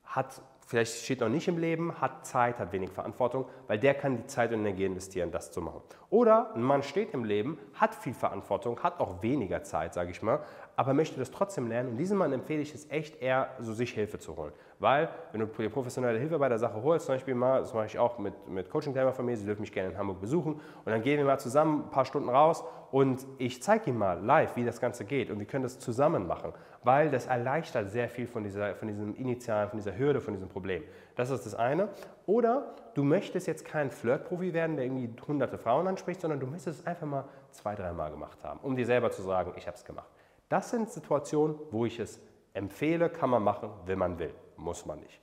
hat 0.05 0.41
vielleicht 0.67 1.05
steht 1.05 1.21
noch 1.21 1.29
nicht 1.29 1.47
im 1.49 1.59
Leben, 1.59 2.01
hat 2.01 2.27
Zeit, 2.27 2.59
hat 2.59 2.73
wenig 2.73 2.91
Verantwortung, 2.91 3.47
weil 3.69 3.79
der 3.79 3.95
kann 3.95 4.17
die 4.17 4.27
Zeit 4.27 4.53
und 4.53 4.61
Energie 4.61 4.85
investieren, 4.85 5.31
das 5.31 5.53
zu 5.53 5.61
machen. 5.61 5.81
Oder 6.11 6.55
ein 6.55 6.63
Mann 6.63 6.83
steht 6.83 7.15
im 7.15 7.25
Leben, 7.25 7.59
hat 7.75 7.95
viel 7.95 8.15
Verantwortung, 8.15 8.83
hat 8.83 8.99
auch 9.01 9.23
weniger 9.23 9.63
Zeit, 9.63 9.95
sage 9.95 10.11
ich 10.11 10.23
mal, 10.23 10.41
aber 10.77 10.93
möchte 10.93 11.19
das 11.19 11.31
trotzdem 11.31 11.69
lernen. 11.69 11.91
Und 11.91 11.97
diesem 11.97 12.19
Mann 12.19 12.33
empfehle 12.33 12.61
ich 12.61 12.75
es 12.75 12.89
echt 12.91 13.21
eher, 13.23 13.49
so 13.59 13.73
sich 13.73 13.93
Hilfe 13.93 14.19
zu 14.19 14.37
holen. 14.37 14.53
Weil, 14.79 15.09
wenn 15.33 15.41
du 15.41 15.47
dir 15.47 15.71
professionelle 15.71 16.19
Hilfe 16.19 16.39
bei 16.39 16.51
der 16.51 16.59
Sache 16.59 16.83
holst, 16.83 17.07
zum 17.07 17.15
Beispiel 17.15 17.35
mal, 17.35 17.61
das 17.61 17.73
mache 17.73 17.87
ich 17.87 17.99
auch 17.99 18.19
mit, 18.19 18.35
mit 18.47 18.69
Coaching-Teilnehmer 18.69 19.15
von 19.15 19.25
mir, 19.25 19.37
sie 19.37 19.47
dürfen 19.47 19.63
mich 19.63 19.73
gerne 19.73 19.91
in 19.91 19.99
Hamburg 19.99 20.21
besuchen 20.21 20.55
und 20.55 20.87
dann 20.87 21.03
gehen 21.03 21.17
wir 21.19 21.25
mal 21.25 21.39
zusammen 21.39 21.85
ein 21.85 21.91
paar 21.91 22.05
Stunden 22.05 22.29
raus 22.29 22.63
und 22.91 23.27
ich 23.39 23.63
zeige 23.63 23.89
ihnen 23.89 23.99
mal 23.99 24.23
live, 24.23 24.55
wie 24.57 24.65
das 24.65 24.79
Ganze 24.79 25.07
geht 25.07 25.31
und 25.31 25.39
wir 25.39 25.47
können 25.47 25.63
das 25.63 25.79
zusammen 25.79 26.27
machen, 26.27 26.53
weil 26.85 27.11
das 27.11 27.27
erleichtert 27.27 27.91
sehr 27.91 28.11
viel 28.11 28.27
von, 28.27 28.45
dieser, 28.45 28.75
von 28.75 28.89
diesem 28.89 29.15
Initialen, 29.17 29.71
von 29.71 29.79
dieser 29.79 29.97
Hürde, 29.97 30.21
von 30.21 30.35
diesem 30.35 30.51
Problem. 30.51 30.83
Das 31.15 31.31
ist 31.31 31.47
das 31.47 31.55
eine. 31.55 31.89
Oder 32.27 32.75
du 32.95 33.03
möchtest 33.03 33.47
jetzt 33.47 33.65
kein 33.65 33.91
Flirtprofi 33.91 34.53
werden, 34.53 34.77
der 34.77 34.85
irgendwie 34.85 35.11
hunderte 35.27 35.57
Frauen 35.57 35.87
anspricht, 35.87 36.21
sondern 36.21 36.39
du 36.39 36.47
möchtest 36.47 36.81
es 36.81 36.87
einfach 36.87 37.07
mal 37.07 37.25
zwei, 37.51 37.75
dreimal 37.75 38.11
gemacht 38.11 38.45
haben, 38.45 38.61
um 38.63 38.77
dir 38.77 38.85
selber 38.85 39.11
zu 39.11 39.23
sagen, 39.23 39.55
ich 39.57 39.67
habe 39.67 39.77
es 39.77 39.85
gemacht. 39.85 40.09
Das 40.49 40.71
sind 40.71 40.91
Situationen, 40.91 41.57
wo 41.71 41.87
ich 41.87 41.99
es 41.99 42.21
empfehle, 42.55 43.11
kann 43.11 43.31
man 43.31 43.43
machen, 43.43 43.71
wenn 43.85 43.99
man 43.99 44.19
will, 44.19 44.35
muss 44.57 44.87
man 44.87 45.01
nicht. 45.01 45.21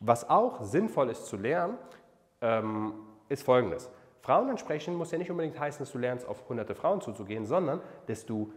Was 0.00 0.28
auch 0.28 0.62
sinnvoll 0.62 1.10
ist 1.10 1.26
zu 1.26 1.36
lernen, 1.36 1.76
ähm, 2.40 2.94
ist 3.28 3.42
folgendes. 3.42 3.90
Frauen 4.22 4.50
ansprechen 4.50 4.94
muss 4.94 5.10
ja 5.10 5.18
nicht 5.18 5.30
unbedingt 5.30 5.58
heißen, 5.58 5.80
dass 5.80 5.92
du 5.92 5.98
lernst, 5.98 6.26
auf 6.26 6.48
hunderte 6.48 6.74
Frauen 6.74 7.00
zuzugehen, 7.00 7.46
sondern 7.46 7.80
dass 8.06 8.26
du, 8.26 8.52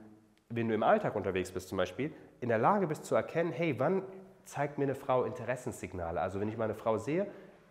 wenn 0.50 0.68
du 0.68 0.76
im 0.76 0.84
Alltag 0.84 1.16
unterwegs 1.16 1.52
bist 1.52 1.70
zum 1.70 1.78
Beispiel, 1.78 2.14
in 2.42 2.50
der 2.50 2.60
Lage 2.60 2.88
bist 2.88 3.06
zu 3.06 3.16
erkennen, 3.16 3.52
hey, 3.52 3.80
wann 3.80 4.04
zeigt 4.46 4.78
mir 4.78 4.86
eine 4.86 4.96
Frau 4.96 5.24
Interessenssignale? 5.24 6.22
Also 6.22 6.40
wenn 6.40 6.50
ich 6.50 6.58
meine 6.58 6.76
Frau 6.76 6.98
sehe, 6.98 7.28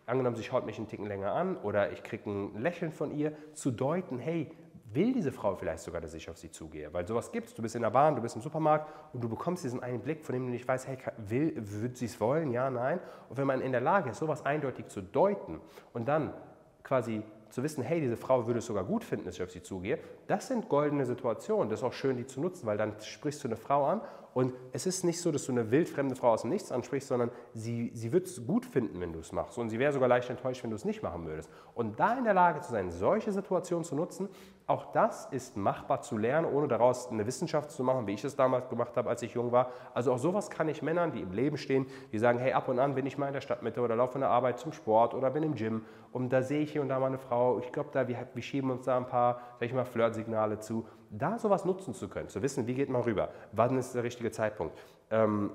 angenommen, 0.07 0.37
sie 0.37 0.43
schaut 0.43 0.67
mich 0.67 0.79
einen 0.79 0.89
Ticken 0.89 1.07
länger 1.07 1.33
an 1.33 1.57
oder 1.59 1.93
ich 1.93 2.03
kriege 2.03 2.29
ein 2.29 2.61
Lächeln 2.61 2.93
von 2.93 3.17
ihr, 3.17 3.33
zu 3.53 3.71
deuten, 3.71 4.19
hey, 4.19 4.51
will 4.95 5.13
diese 5.13 5.33
Frau 5.33 5.55
vielleicht 5.55 5.83
sogar, 5.83 6.01
dass 6.01 6.15
ich 6.15 6.29
auf 6.29 6.39
sie 6.39 6.51
zugehe. 6.51 6.93
Weil 6.93 7.07
sowas 7.07 7.33
gibt 7.33 7.49
es. 7.49 7.55
Du 7.55 7.63
bist 7.63 7.75
in 7.75 7.83
der 7.83 7.91
Bahn, 7.91 8.17
du 8.17 8.23
bist 8.23 8.37
im 8.37 8.43
Supermarkt 8.43 8.93
und 9.13 9.23
du 9.23 9.29
bekommst 9.29 9.65
diesen 9.65 9.83
einen 9.83 10.01
Blick, 10.01 10.25
von 10.25 10.35
dem 10.35 10.45
du 10.47 10.51
nicht 10.51 10.67
weißt, 10.67 10.87
hey, 10.89 10.99
will, 11.17 11.55
wird 11.57 11.97
sie 11.97 12.07
es 12.07 12.21
wollen? 12.21 12.53
Ja, 12.53 12.71
nein. 12.71 13.01
Und 13.29 13.37
wenn 13.37 13.47
man 13.47 13.61
in 13.61 13.73
der 13.73 13.81
Lage 13.81 14.11
ist, 14.11 14.19
sowas 14.19 14.45
eindeutig 14.45 14.89
zu 14.89 15.01
deuten 15.01 15.61
und 15.93 16.07
dann 16.07 16.35
quasi 16.83 17.23
zu 17.51 17.63
wissen, 17.63 17.83
hey, 17.83 18.01
diese 18.01 18.17
Frau 18.17 18.47
würde 18.47 18.61
es 18.61 18.67
sogar 18.67 18.85
gut 18.85 19.05
finden, 19.05 19.27
dass 19.27 19.37
ich 19.37 19.43
auf 19.43 19.51
sie 19.51 19.63
zugehe, 19.63 19.99
das 20.27 20.49
sind 20.49 20.69
goldene 20.69 21.05
Situationen. 21.05 21.69
Das 21.69 21.81
ist 21.81 21.85
auch 21.85 21.93
schön, 21.93 22.17
die 22.17 22.27
zu 22.27 22.41
nutzen, 22.41 22.67
weil 22.67 22.79
dann 22.79 22.99
sprichst 23.01 23.45
du 23.45 23.49
eine 23.49 23.57
Frau 23.57 23.85
an 23.85 24.01
und 24.35 24.55
es 24.73 24.87
ist 24.87 25.05
nicht 25.05 25.21
so, 25.21 25.31
dass 25.31 25.45
du 25.45 25.53
eine 25.53 25.71
wildfremde 25.71 26.17
Frau 26.17 26.33
aus 26.33 26.43
dem 26.43 26.51
Nichts 26.51 26.73
ansprichst, 26.73 27.09
sondern 27.09 27.31
sie, 27.53 27.91
sie 27.95 28.13
wird 28.13 28.27
es 28.27 28.47
gut 28.47 28.65
finden, 28.65 29.01
wenn 29.01 29.13
du 29.13 29.19
es 29.19 29.33
machst. 29.33 29.59
Und 29.59 29.69
sie 29.69 29.79
wäre 29.79 29.93
sogar 29.93 30.09
leicht 30.09 30.31
enttäuscht, 30.31 30.63
wenn 30.63 30.71
du 30.71 30.77
es 30.77 30.87
nicht 30.87 31.03
machen 31.03 31.27
würdest. 31.27 31.51
Und 31.75 32.01
da 32.01 32.17
in 32.17 32.25
der 32.25 32.33
Lage 32.33 32.61
zu 32.63 32.71
sein, 32.71 32.91
solche 32.91 33.31
Situationen 33.31 33.85
zu 33.85 33.95
nutzen, 33.95 34.29
auch 34.73 34.91
das 34.93 35.27
ist 35.27 35.57
machbar 35.57 36.01
zu 36.01 36.17
lernen, 36.17 36.47
ohne 36.53 36.67
daraus 36.67 37.11
eine 37.11 37.27
Wissenschaft 37.27 37.71
zu 37.71 37.85
machen, 37.85 38.07
wie 38.07 38.15
ich 38.15 38.25
es 38.25 38.37
damals 38.37 38.69
gemacht 38.69 38.97
habe, 38.97 39.11
als 39.11 39.23
ich 39.23 39.35
jung 39.35 39.53
war. 39.53 39.71
Also 39.93 40.13
auch 40.13 40.19
sowas 40.19 40.49
kann 40.49 40.69
ich 40.69 40.83
Männern, 40.83 41.13
die 41.13 41.21
im 41.21 41.33
Leben 41.33 41.59
stehen, 41.59 41.87
die 42.11 42.19
sagen, 42.19 42.39
hey, 42.39 42.53
ab 42.53 42.69
und 42.69 42.79
an 42.79 42.95
bin 42.95 43.05
ich 43.05 43.19
mal 43.19 43.27
in 43.27 43.35
der 43.35 43.43
Stadtmitte 43.43 43.83
oder 43.83 43.95
laufe 43.95 44.13
von 44.13 44.23
der 44.23 44.31
Arbeit 44.31 44.59
zum 44.59 44.73
Sport 44.73 45.15
oder 45.15 45.31
bin 45.31 45.43
im 45.43 45.55
Gym 45.55 45.85
und 46.11 46.31
da 46.33 46.43
sehe 46.43 46.61
ich 46.61 46.73
hier 46.73 46.81
und 46.81 46.89
da 46.89 46.99
mal 46.99 47.07
eine 47.07 47.19
Frau. 47.19 47.59
Ich 47.59 47.71
glaube, 47.71 47.91
da 47.93 48.09
wir, 48.09 48.17
wir 48.33 48.43
schieben 48.43 48.71
uns 48.71 48.87
da 48.87 48.97
ein 48.97 49.07
paar, 49.07 49.41
sag 49.61 49.67
ich 49.67 49.75
mal, 49.75 49.85
Flirtsignale 49.85 50.59
zu 50.59 50.87
da 51.11 51.39
sowas 51.39 51.67
nutzen 51.67 51.93
zu 51.93 52.09
können, 52.09 52.31
zu 52.31 52.41
wissen, 52.41 52.67
wie 52.67 52.75
geht 52.75 52.89
man 52.89 53.03
rüber, 53.03 53.29
wann 53.53 53.77
ist 53.77 53.95
der 53.95 54.03
richtige 54.03 54.31
Zeitpunkt, 54.31 54.79
ähm, 55.11 55.51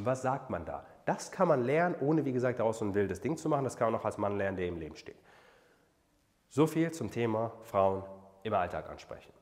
was 0.00 0.22
sagt 0.22 0.48
man 0.48 0.64
da, 0.64 0.86
das 1.04 1.30
kann 1.30 1.48
man 1.48 1.62
lernen, 1.62 1.94
ohne, 2.00 2.24
wie 2.24 2.32
gesagt, 2.32 2.58
daraus 2.58 2.78
so 2.78 2.84
ein 2.84 2.94
wildes 2.94 3.20
Ding 3.20 3.36
zu 3.36 3.48
machen. 3.48 3.64
Das 3.64 3.76
kann 3.76 3.90
man 3.90 4.00
auch 4.00 4.04
als 4.04 4.18
Mann 4.18 4.36
lernen, 4.36 4.56
der 4.56 4.66
im 4.66 4.78
Leben 4.78 4.96
steht. 4.96 5.16
So 6.50 6.66
viel 6.66 6.90
zum 6.92 7.10
Thema 7.10 7.52
Frauen 7.62 8.02
im 8.42 8.54
Alltag 8.54 8.88
ansprechen. 8.88 9.32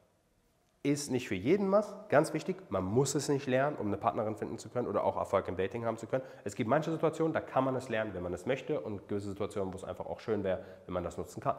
Ist 0.82 1.10
nicht 1.10 1.26
für 1.26 1.34
jeden 1.34 1.72
was, 1.72 1.94
ganz 2.08 2.32
wichtig, 2.32 2.56
man 2.68 2.84
muss 2.84 3.14
es 3.16 3.28
nicht 3.28 3.46
lernen, 3.46 3.76
um 3.76 3.88
eine 3.88 3.96
Partnerin 3.96 4.36
finden 4.36 4.58
zu 4.58 4.68
können 4.68 4.86
oder 4.86 5.02
auch 5.02 5.16
Erfolg 5.16 5.48
im 5.48 5.56
Dating 5.56 5.84
haben 5.84 5.96
zu 5.96 6.06
können. 6.06 6.22
Es 6.44 6.54
gibt 6.54 6.70
manche 6.70 6.92
Situationen, 6.92 7.32
da 7.32 7.40
kann 7.40 7.64
man 7.64 7.74
es 7.74 7.88
lernen, 7.88 8.14
wenn 8.14 8.22
man 8.22 8.32
es 8.32 8.46
möchte 8.46 8.80
und 8.80 9.08
gewisse 9.08 9.28
Situationen, 9.28 9.72
wo 9.72 9.76
es 9.76 9.84
einfach 9.84 10.06
auch 10.06 10.20
schön 10.20 10.44
wäre, 10.44 10.64
wenn 10.84 10.94
man 10.94 11.02
das 11.02 11.18
nutzen 11.18 11.40
kann. 11.40 11.56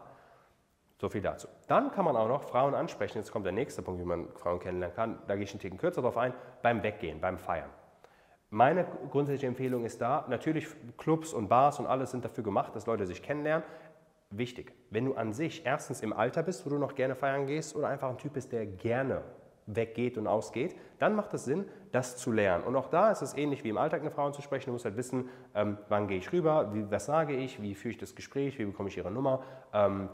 So 1.00 1.10
viel 1.10 1.22
dazu. 1.22 1.48
Dann 1.68 1.92
kann 1.92 2.06
man 2.06 2.16
auch 2.16 2.28
noch 2.28 2.44
Frauen 2.44 2.74
ansprechen. 2.74 3.20
Jetzt 3.20 3.32
kommt 3.32 3.46
der 3.46 3.52
nächste 3.52 3.82
Punkt, 3.82 4.02
wie 4.02 4.06
man 4.06 4.30
Frauen 4.34 4.60
kennenlernen 4.60 4.96
kann. 4.96 5.20
Da 5.28 5.36
gehe 5.36 5.44
ich 5.44 5.52
einen 5.52 5.60
Ticken 5.60 5.78
kürzer 5.78 6.02
drauf 6.02 6.18
ein. 6.18 6.34
Beim 6.64 6.82
Weggehen, 6.82 7.22
beim 7.22 7.38
Feiern. 7.38 7.70
Meine 8.50 8.86
grundsätzliche 9.12 9.48
Empfehlung 9.48 9.84
ist 9.84 10.00
da, 10.00 10.26
natürlich 10.30 10.68
Clubs 10.98 11.34
und 11.34 11.50
Bars 11.50 11.80
und 11.80 11.86
alles 11.86 12.12
sind 12.12 12.24
dafür 12.24 12.46
gemacht, 12.46 12.74
dass 12.76 12.86
Leute 12.86 13.06
sich 13.06 13.22
kennenlernen. 13.22 13.68
Wichtig, 14.30 14.74
wenn 14.90 15.06
du 15.06 15.14
an 15.14 15.32
sich 15.32 15.66
erstens 15.66 16.02
im 16.02 16.12
Alter 16.12 16.44
bist, 16.44 16.66
wo 16.66 16.70
du 16.70 16.78
noch 16.78 16.96
gerne 16.96 17.16
feiern 17.16 17.48
gehst 17.48 17.76
oder 17.76 17.88
einfach 17.88 18.10
ein 18.10 18.18
Typ 18.18 18.34
bist, 18.34 18.52
der 18.52 18.66
gerne 18.66 19.24
weggeht 19.68 20.18
und 20.18 20.28
ausgeht, 20.28 20.76
dann 21.00 21.16
macht 21.16 21.34
es 21.34 21.46
Sinn, 21.46 21.66
das 21.94 22.18
zu 22.18 22.32
lernen. 22.32 22.66
Und 22.66 22.76
auch 22.76 22.90
da 22.90 23.12
ist 23.12 23.22
es 23.22 23.38
ähnlich 23.38 23.64
wie 23.64 23.70
im 23.70 23.78
Alltag 23.78 24.02
eine 24.02 24.12
Frau 24.12 24.26
anzusprechen. 24.26 24.68
Du 24.68 24.74
musst 24.74 24.86
halt 24.86 24.98
wissen, 24.98 25.30
ähm, 25.56 25.78
wann 25.88 26.08
gehe 26.08 26.18
ich 26.18 26.32
rüber, 26.34 26.74
wie, 26.74 26.90
was 26.92 27.06
sage 27.06 27.36
ich, 27.36 27.62
wie 27.62 27.74
führe 27.74 27.92
ich 27.92 27.98
das 27.98 28.16
Gespräch, 28.16 28.60
wie 28.60 28.66
bekomme 28.66 28.90
ich 28.90 28.98
ihre 28.98 29.12
Nummer, 29.12 29.44
ähm, 29.74 30.10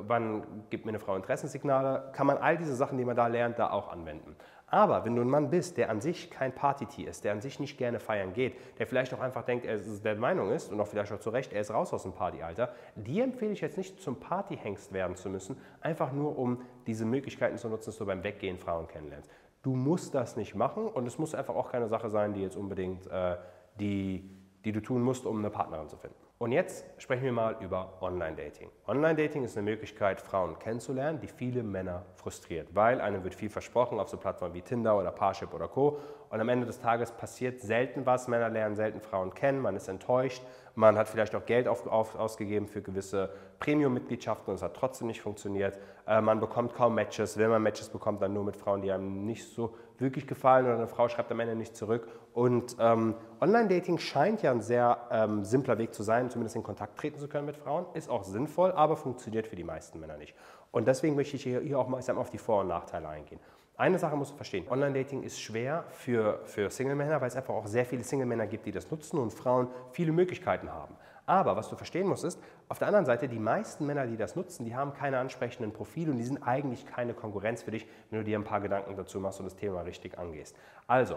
wann 0.00 0.64
gibt 0.70 0.84
mir 0.84 0.90
eine 0.90 1.00
Frau 1.00 1.16
Interessenssignale, 1.16 2.10
kann 2.12 2.26
man 2.26 2.38
all 2.38 2.56
diese 2.56 2.74
Sachen, 2.74 2.98
die 2.98 3.04
man 3.04 3.16
da 3.16 3.26
lernt, 3.26 3.58
da 3.58 3.70
auch 3.70 3.90
anwenden. 3.90 4.36
Aber 4.72 5.04
wenn 5.04 5.14
du 5.14 5.20
ein 5.20 5.28
Mann 5.28 5.50
bist, 5.50 5.76
der 5.76 5.90
an 5.90 6.00
sich 6.00 6.30
kein 6.30 6.54
Party-Tier 6.54 7.10
ist, 7.10 7.24
der 7.24 7.32
an 7.32 7.42
sich 7.42 7.60
nicht 7.60 7.76
gerne 7.76 8.00
feiern 8.00 8.32
geht, 8.32 8.56
der 8.78 8.86
vielleicht 8.86 9.12
auch 9.12 9.20
einfach 9.20 9.44
denkt, 9.44 9.66
er 9.66 9.74
ist 9.74 10.02
der 10.02 10.16
Meinung 10.16 10.50
ist 10.50 10.72
und 10.72 10.80
auch 10.80 10.86
vielleicht 10.86 11.12
auch 11.12 11.20
zu 11.20 11.28
Recht, 11.28 11.52
er 11.52 11.60
ist 11.60 11.70
raus 11.70 11.92
aus 11.92 12.04
dem 12.04 12.12
Partyalter, 12.12 12.72
die 12.96 13.20
empfehle 13.20 13.52
ich 13.52 13.60
jetzt 13.60 13.76
nicht 13.76 14.00
zum 14.00 14.18
Partyhengst 14.18 14.94
werden 14.94 15.14
zu 15.14 15.28
müssen, 15.28 15.58
einfach 15.82 16.12
nur 16.12 16.38
um 16.38 16.62
diese 16.86 17.04
Möglichkeiten 17.04 17.58
zu 17.58 17.68
nutzen, 17.68 17.90
dass 17.90 17.98
du 17.98 18.06
beim 18.06 18.24
Weggehen 18.24 18.56
Frauen 18.56 18.88
kennenlernst. 18.88 19.30
Du 19.62 19.74
musst 19.74 20.14
das 20.14 20.38
nicht 20.38 20.54
machen 20.54 20.86
und 20.86 21.06
es 21.06 21.18
muss 21.18 21.34
einfach 21.34 21.54
auch 21.54 21.70
keine 21.70 21.88
Sache 21.88 22.08
sein, 22.08 22.32
die 22.32 22.40
jetzt 22.40 22.56
unbedingt 22.56 23.06
äh, 23.08 23.36
die, 23.78 24.26
die 24.64 24.72
du 24.72 24.80
tun 24.80 25.02
musst, 25.02 25.26
um 25.26 25.38
eine 25.38 25.50
Partnerin 25.50 25.90
zu 25.90 25.98
finden. 25.98 26.16
Und 26.42 26.50
jetzt 26.50 26.84
sprechen 26.98 27.22
wir 27.22 27.30
mal 27.30 27.54
über 27.60 27.92
Online-Dating. 28.00 28.68
Online-Dating 28.88 29.44
ist 29.44 29.56
eine 29.56 29.70
Möglichkeit, 29.70 30.20
Frauen 30.20 30.58
kennenzulernen, 30.58 31.20
die 31.20 31.28
viele 31.28 31.62
Männer 31.62 32.04
frustriert, 32.16 32.66
weil 32.74 33.00
einem 33.00 33.22
wird 33.22 33.36
viel 33.36 33.48
versprochen 33.48 34.00
auf 34.00 34.08
so 34.08 34.16
Plattformen 34.16 34.52
wie 34.52 34.62
Tinder 34.62 34.98
oder 34.98 35.12
Parship 35.12 35.54
oder 35.54 35.68
Co. 35.68 36.00
Und 36.30 36.40
am 36.40 36.48
Ende 36.48 36.66
des 36.66 36.80
Tages 36.80 37.12
passiert 37.12 37.60
selten 37.60 38.06
was. 38.06 38.26
Männer 38.26 38.48
lernen 38.48 38.74
selten 38.74 39.00
Frauen 39.00 39.32
kennen, 39.32 39.60
man 39.60 39.76
ist 39.76 39.86
enttäuscht, 39.86 40.42
man 40.74 40.96
hat 40.96 41.08
vielleicht 41.08 41.34
auch 41.34 41.44
Geld 41.44 41.68
auf, 41.68 41.86
auf, 41.86 42.16
ausgegeben 42.16 42.66
für 42.66 42.82
gewisse 42.82 43.30
Premium-Mitgliedschaften 43.58 44.50
und 44.50 44.56
es 44.56 44.62
hat 44.62 44.74
trotzdem 44.74 45.06
nicht 45.06 45.20
funktioniert. 45.20 45.78
Äh, 46.06 46.20
man 46.20 46.40
bekommt 46.40 46.74
kaum 46.74 46.94
Matches. 46.94 47.36
Wenn 47.36 47.50
man 47.50 47.62
Matches 47.62 47.88
bekommt, 47.88 48.22
dann 48.22 48.32
nur 48.32 48.44
mit 48.44 48.56
Frauen, 48.56 48.82
die 48.82 48.90
einem 48.90 49.24
nicht 49.26 49.44
so 49.44 49.74
wirklich 49.98 50.26
gefallen 50.26 50.66
oder 50.66 50.74
eine 50.74 50.88
Frau 50.88 51.08
schreibt 51.08 51.30
am 51.30 51.40
Ende 51.40 51.54
nicht 51.54 51.76
zurück. 51.76 52.08
Und 52.32 52.76
ähm, 52.80 53.14
Online-Dating 53.40 53.98
scheint 53.98 54.42
ja 54.42 54.50
ein 54.50 54.62
sehr 54.62 54.98
ähm, 55.10 55.44
simpler 55.44 55.78
Weg 55.78 55.94
zu 55.94 56.02
sein, 56.02 56.30
zumindest 56.30 56.56
in 56.56 56.62
Kontakt 56.62 56.98
treten 56.98 57.18
zu 57.18 57.28
können 57.28 57.46
mit 57.46 57.56
Frauen. 57.56 57.86
Ist 57.94 58.08
auch 58.08 58.24
sinnvoll, 58.24 58.72
aber 58.72 58.96
funktioniert 58.96 59.46
für 59.46 59.56
die 59.56 59.64
meisten 59.64 60.00
Männer 60.00 60.16
nicht. 60.16 60.34
Und 60.70 60.88
deswegen 60.88 61.14
möchte 61.14 61.36
ich 61.36 61.42
hier, 61.42 61.60
hier 61.60 61.78
auch 61.78 61.88
mal 61.88 62.02
auf 62.16 62.30
die 62.30 62.38
Vor- 62.38 62.60
und 62.60 62.68
Nachteile 62.68 63.08
eingehen. 63.08 63.40
Eine 63.76 63.98
Sache 63.98 64.16
musst 64.16 64.32
du 64.32 64.36
verstehen. 64.36 64.68
Online-Dating 64.68 65.22
ist 65.22 65.40
schwer 65.40 65.84
für, 65.88 66.40
für 66.44 66.70
Single-Männer, 66.70 67.20
weil 67.20 67.28
es 67.28 67.36
einfach 67.36 67.54
auch 67.54 67.66
sehr 67.66 67.86
viele 67.86 68.04
Single-Männer 68.04 68.46
gibt, 68.46 68.66
die 68.66 68.70
das 68.70 68.90
nutzen 68.90 69.18
und 69.18 69.32
Frauen 69.32 69.68
viele 69.92 70.12
Möglichkeiten 70.12 70.70
haben. 70.70 70.94
Aber 71.24 71.56
was 71.56 71.70
du 71.70 71.76
verstehen 71.76 72.06
musst, 72.06 72.24
ist, 72.24 72.38
auf 72.68 72.78
der 72.78 72.88
anderen 72.88 73.06
Seite, 73.06 73.28
die 73.28 73.38
meisten 73.38 73.86
Männer, 73.86 74.06
die 74.06 74.16
das 74.16 74.36
nutzen, 74.36 74.64
die 74.64 74.74
haben 74.74 74.92
keine 74.92 75.18
ansprechenden 75.18 75.72
Profile 75.72 76.10
und 76.10 76.18
die 76.18 76.24
sind 76.24 76.42
eigentlich 76.42 76.84
keine 76.84 77.14
Konkurrenz 77.14 77.62
für 77.62 77.70
dich, 77.70 77.86
wenn 78.10 78.18
du 78.18 78.24
dir 78.24 78.38
ein 78.38 78.44
paar 78.44 78.60
Gedanken 78.60 78.96
dazu 78.96 79.20
machst 79.20 79.40
und 79.40 79.46
das 79.46 79.56
Thema 79.56 79.80
richtig 79.82 80.18
angehst. 80.18 80.54
Also, 80.86 81.16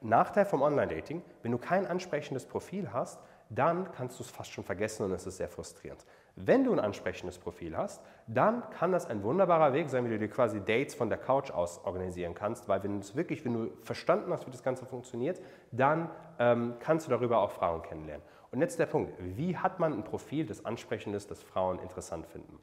Nachteil 0.00 0.44
vom 0.44 0.62
Online-Dating, 0.62 1.22
wenn 1.42 1.50
du 1.50 1.58
kein 1.58 1.86
ansprechendes 1.86 2.46
Profil 2.46 2.92
hast, 2.92 3.18
dann 3.50 3.90
kannst 3.92 4.18
du 4.18 4.22
es 4.22 4.30
fast 4.30 4.52
schon 4.52 4.62
vergessen 4.62 5.04
und 5.04 5.12
es 5.12 5.26
ist 5.26 5.38
sehr 5.38 5.48
frustrierend. 5.48 6.04
Wenn 6.40 6.62
du 6.62 6.72
ein 6.72 6.78
ansprechendes 6.78 7.36
Profil 7.36 7.76
hast, 7.76 8.00
dann 8.28 8.62
kann 8.70 8.92
das 8.92 9.06
ein 9.06 9.24
wunderbarer 9.24 9.72
Weg 9.72 9.90
sein, 9.90 10.04
wie 10.04 10.10
du 10.10 10.18
dir 10.20 10.28
quasi 10.28 10.60
Dates 10.60 10.94
von 10.94 11.08
der 11.08 11.18
Couch 11.18 11.50
aus 11.50 11.84
organisieren 11.84 12.34
kannst, 12.34 12.68
weil 12.68 12.80
wenn 12.84 12.92
du 12.92 13.00
es 13.00 13.16
wirklich, 13.16 13.44
wenn 13.44 13.54
du 13.54 13.70
verstanden 13.82 14.32
hast, 14.32 14.46
wie 14.46 14.52
das 14.52 14.62
Ganze 14.62 14.86
funktioniert, 14.86 15.40
dann 15.72 16.10
ähm, 16.38 16.74
kannst 16.78 17.08
du 17.08 17.10
darüber 17.10 17.40
auch 17.40 17.50
Frauen 17.50 17.82
kennenlernen. 17.82 18.24
Und 18.52 18.60
jetzt 18.60 18.78
der 18.78 18.86
Punkt, 18.86 19.14
wie 19.18 19.56
hat 19.56 19.80
man 19.80 19.92
ein 19.92 20.04
Profil, 20.04 20.46
das 20.46 20.64
ansprechend 20.64 21.16
ist, 21.16 21.28
das 21.32 21.42
Frauen 21.42 21.80
interessant 21.80 22.26
finden? 22.28 22.60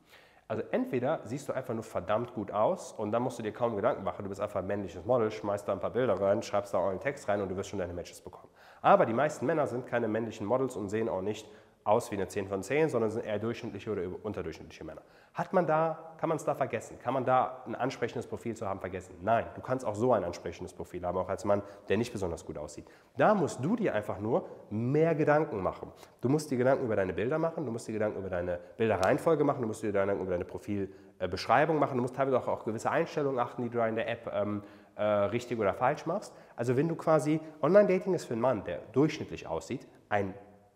Also 0.47 0.63
entweder 0.71 1.19
siehst 1.23 1.49
du 1.49 1.53
einfach 1.53 1.73
nur 1.73 1.83
verdammt 1.83 2.33
gut 2.33 2.51
aus 2.51 2.93
und 2.93 3.11
dann 3.11 3.23
musst 3.23 3.39
du 3.39 3.43
dir 3.43 3.51
kaum 3.51 3.75
Gedanken 3.75 4.03
machen, 4.03 4.23
du 4.23 4.29
bist 4.29 4.39
einfach 4.39 4.59
ein 4.59 4.67
männliches 4.67 5.03
Model, 5.03 5.31
schmeißt 5.31 5.67
da 5.67 5.73
ein 5.73 5.79
paar 5.79 5.89
Bilder 5.89 6.21
rein, 6.21 6.43
schreibst 6.43 6.73
da 6.73 6.79
euren 6.79 6.99
Text 6.99 7.27
rein 7.27 7.41
und 7.41 7.49
du 7.49 7.57
wirst 7.57 7.71
schon 7.71 7.79
deine 7.79 7.93
Matches 7.93 8.21
bekommen. 8.21 8.49
Aber 8.81 9.05
die 9.05 9.13
meisten 9.13 9.45
Männer 9.47 9.65
sind 9.67 9.87
keine 9.87 10.07
männlichen 10.07 10.45
Models 10.45 10.75
und 10.75 10.89
sehen 10.89 11.09
auch 11.09 11.21
nicht 11.21 11.49
aus 11.85 12.09
wie 12.09 12.15
eine 12.15 12.27
10 12.27 12.47
von 12.47 12.63
10, 12.63 12.89
sondern 12.89 13.11
sind 13.11 13.25
eher 13.25 13.37
durchschnittliche 13.37 13.91
oder 13.91 14.01
unterdurchschnittliche 14.23 14.83
Männer. 14.83 15.03
Hat 15.35 15.53
man 15.53 15.67
da, 15.67 16.15
kann 16.17 16.29
man 16.29 16.37
es 16.37 16.43
da 16.43 16.55
vergessen? 16.55 16.97
Kann 16.97 17.13
man 17.13 17.25
da 17.25 17.61
ein 17.67 17.75
ansprechendes 17.75 18.25
Profil 18.25 18.55
zu 18.55 18.67
haben 18.67 18.79
vergessen? 18.79 19.13
Nein, 19.21 19.45
du 19.53 19.61
kannst 19.61 19.85
auch 19.85 19.93
so 19.93 20.11
ein 20.11 20.23
ansprechendes 20.23 20.73
Profil 20.73 21.05
haben, 21.05 21.15
auch 21.19 21.29
als 21.29 21.45
Mann, 21.45 21.61
der 21.87 21.97
nicht 21.97 22.11
besonders 22.11 22.43
gut 22.43 22.57
aussieht. 22.57 22.85
Da 23.17 23.35
musst 23.35 23.63
du 23.63 23.75
dir 23.75 23.93
einfach 23.93 24.19
nur 24.19 24.49
mehr 24.71 25.13
Gedanken 25.13 25.61
machen. 25.61 25.91
Du 26.21 26.29
musst 26.29 26.49
dir 26.49 26.57
Gedanken 26.57 26.85
über 26.85 26.95
deine 26.95 27.13
Bilder 27.13 27.37
machen, 27.37 27.65
du 27.65 27.71
musst 27.71 27.87
dir 27.87 27.93
Gedanken 27.93 28.17
über 28.17 28.29
deine 28.29 28.59
Bilderreihenfolge 28.77 29.43
machen, 29.43 29.61
du 29.61 29.67
musst 29.67 29.83
dir 29.83 29.87
Gedanken 29.87 30.21
über 30.21 30.31
deine 30.31 30.45
Profilbeschreibung 30.45 31.77
machen, 31.77 31.97
du 31.97 32.01
musst 32.01 32.15
teilweise 32.15 32.39
auch 32.39 32.47
auf 32.47 32.65
gewisse 32.65 32.89
Einstellungen 32.89 33.37
achten, 33.37 33.61
die 33.61 33.69
du 33.69 33.79
in 33.85 33.95
der 33.95 34.09
App 34.09 34.31
ähm, 34.33 34.63
äh, 34.95 35.03
richtig 35.03 35.59
oder 35.59 35.75
falsch 35.75 36.07
machst. 36.07 36.33
Also 36.55 36.77
wenn 36.77 36.87
du 36.87 36.95
quasi, 36.95 37.39
Online-Dating 37.61 38.15
ist 38.15 38.25
für 38.25 38.33
einen 38.33 38.41
Mann, 38.41 38.63
der 38.63 38.79
durchschnittlich 38.93 39.45
aussieht, 39.45 39.85
ein 40.09 40.33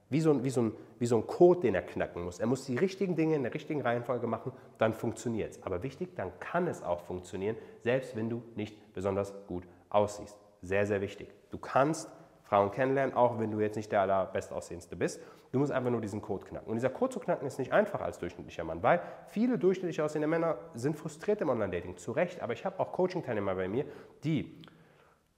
wie 0.09 0.21
so, 0.21 0.31
ein, 0.31 0.43
wie, 0.43 0.49
so 0.49 0.61
ein, 0.61 0.73
wie 0.97 1.05
so 1.05 1.17
ein 1.17 1.27
Code, 1.27 1.61
den 1.61 1.75
er 1.75 1.81
knacken 1.81 2.23
muss. 2.23 2.39
Er 2.39 2.47
muss 2.47 2.65
die 2.65 2.75
richtigen 2.75 3.15
Dinge 3.15 3.35
in 3.35 3.43
der 3.43 3.53
richtigen 3.53 3.81
Reihenfolge 3.81 4.27
machen, 4.27 4.51
dann 4.77 4.93
funktioniert 4.93 5.51
es. 5.51 5.63
Aber 5.63 5.83
wichtig, 5.83 6.15
dann 6.15 6.31
kann 6.39 6.67
es 6.67 6.83
auch 6.83 7.01
funktionieren, 7.01 7.55
selbst 7.81 8.15
wenn 8.15 8.29
du 8.29 8.43
nicht 8.55 8.93
besonders 8.93 9.33
gut 9.47 9.63
aussiehst. 9.89 10.37
Sehr, 10.61 10.85
sehr 10.85 11.01
wichtig. 11.01 11.29
Du 11.51 11.57
kannst 11.57 12.09
Frauen 12.43 12.71
kennenlernen, 12.71 13.15
auch 13.15 13.39
wenn 13.39 13.51
du 13.51 13.59
jetzt 13.59 13.75
nicht 13.75 13.91
der 13.91 14.01
allerbestaussehendste 14.01 14.95
bist. 14.95 15.21
Du 15.51 15.59
musst 15.59 15.71
einfach 15.71 15.91
nur 15.91 16.01
diesen 16.01 16.21
Code 16.21 16.45
knacken. 16.45 16.67
Und 16.67 16.75
dieser 16.75 16.89
Code 16.89 17.13
zu 17.13 17.19
knacken 17.19 17.47
ist 17.47 17.59
nicht 17.59 17.71
einfach 17.71 18.01
als 18.01 18.17
durchschnittlicher 18.17 18.63
Mann, 18.63 18.81
weil 18.81 19.01
viele 19.27 19.57
durchschnittlich 19.57 20.01
aussehende 20.01 20.27
Männer 20.27 20.57
sind 20.73 20.95
frustriert 20.95 21.41
im 21.41 21.49
Online-Dating. 21.49 21.97
Zu 21.97 22.11
Recht, 22.11 22.41
aber 22.41 22.53
ich 22.53 22.65
habe 22.65 22.79
auch 22.79 22.91
Coaching-Teilnehmer 22.91 23.55
bei 23.55 23.67
mir, 23.67 23.85
die 24.23 24.59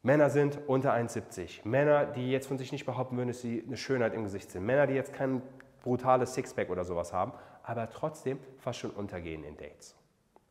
Männer 0.03 0.31
sind 0.31 0.59
unter 0.65 0.93
1,70. 0.93 1.59
Männer, 1.63 2.05
die 2.07 2.31
jetzt 2.31 2.47
von 2.47 2.57
sich 2.57 2.71
nicht 2.71 2.87
behaupten 2.87 3.17
würden, 3.17 3.27
dass 3.27 3.41
sie 3.41 3.63
eine 3.63 3.77
Schönheit 3.77 4.15
im 4.15 4.23
Gesicht 4.23 4.49
sind. 4.49 4.65
Männer, 4.65 4.87
die 4.87 4.95
jetzt 4.95 5.13
kein 5.13 5.43
brutales 5.83 6.33
Sixpack 6.33 6.71
oder 6.71 6.83
sowas 6.83 7.13
haben, 7.13 7.33
aber 7.61 7.87
trotzdem 7.87 8.39
fast 8.57 8.79
schon 8.79 8.89
untergehen 8.89 9.43
in 9.43 9.57
Dates. 9.57 9.95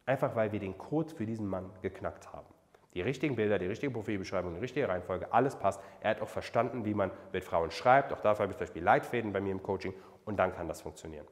Einfach 0.07 0.37
weil 0.37 0.53
wir 0.53 0.61
den 0.61 0.79
Code 0.79 1.13
für 1.13 1.27
diesen 1.27 1.49
Mann 1.49 1.71
geknackt 1.83 2.33
haben. 2.33 2.47
Die 2.95 3.03
richtigen 3.03 3.35
Bilder, 3.35 3.59
die 3.59 3.67
richtige 3.67 3.93
Profilbeschreibung, 3.93 4.55
die 4.55 4.61
richtige 4.61 4.89
Reihenfolge, 4.89 5.33
alles 5.33 5.57
passt. 5.57 5.81
Er 6.01 6.11
hat 6.11 6.21
auch 6.21 6.29
verstanden, 6.29 6.85
wie 6.85 6.95
man 6.95 7.11
mit 7.33 7.43
Frauen 7.43 7.73
schreibt. 7.73 8.13
Auch 8.13 8.21
dafür 8.21 8.45
habe 8.45 8.53
ich 8.53 8.57
zum 8.57 8.67
Beispiel 8.67 8.85
Leitfäden 8.85 9.33
bei 9.33 9.41
mir 9.41 9.51
im 9.51 9.63
Coaching 9.65 9.95
und 10.25 10.37
dann 10.37 10.55
kann 10.55 10.69
das 10.69 10.81
funktionieren. 10.81 11.27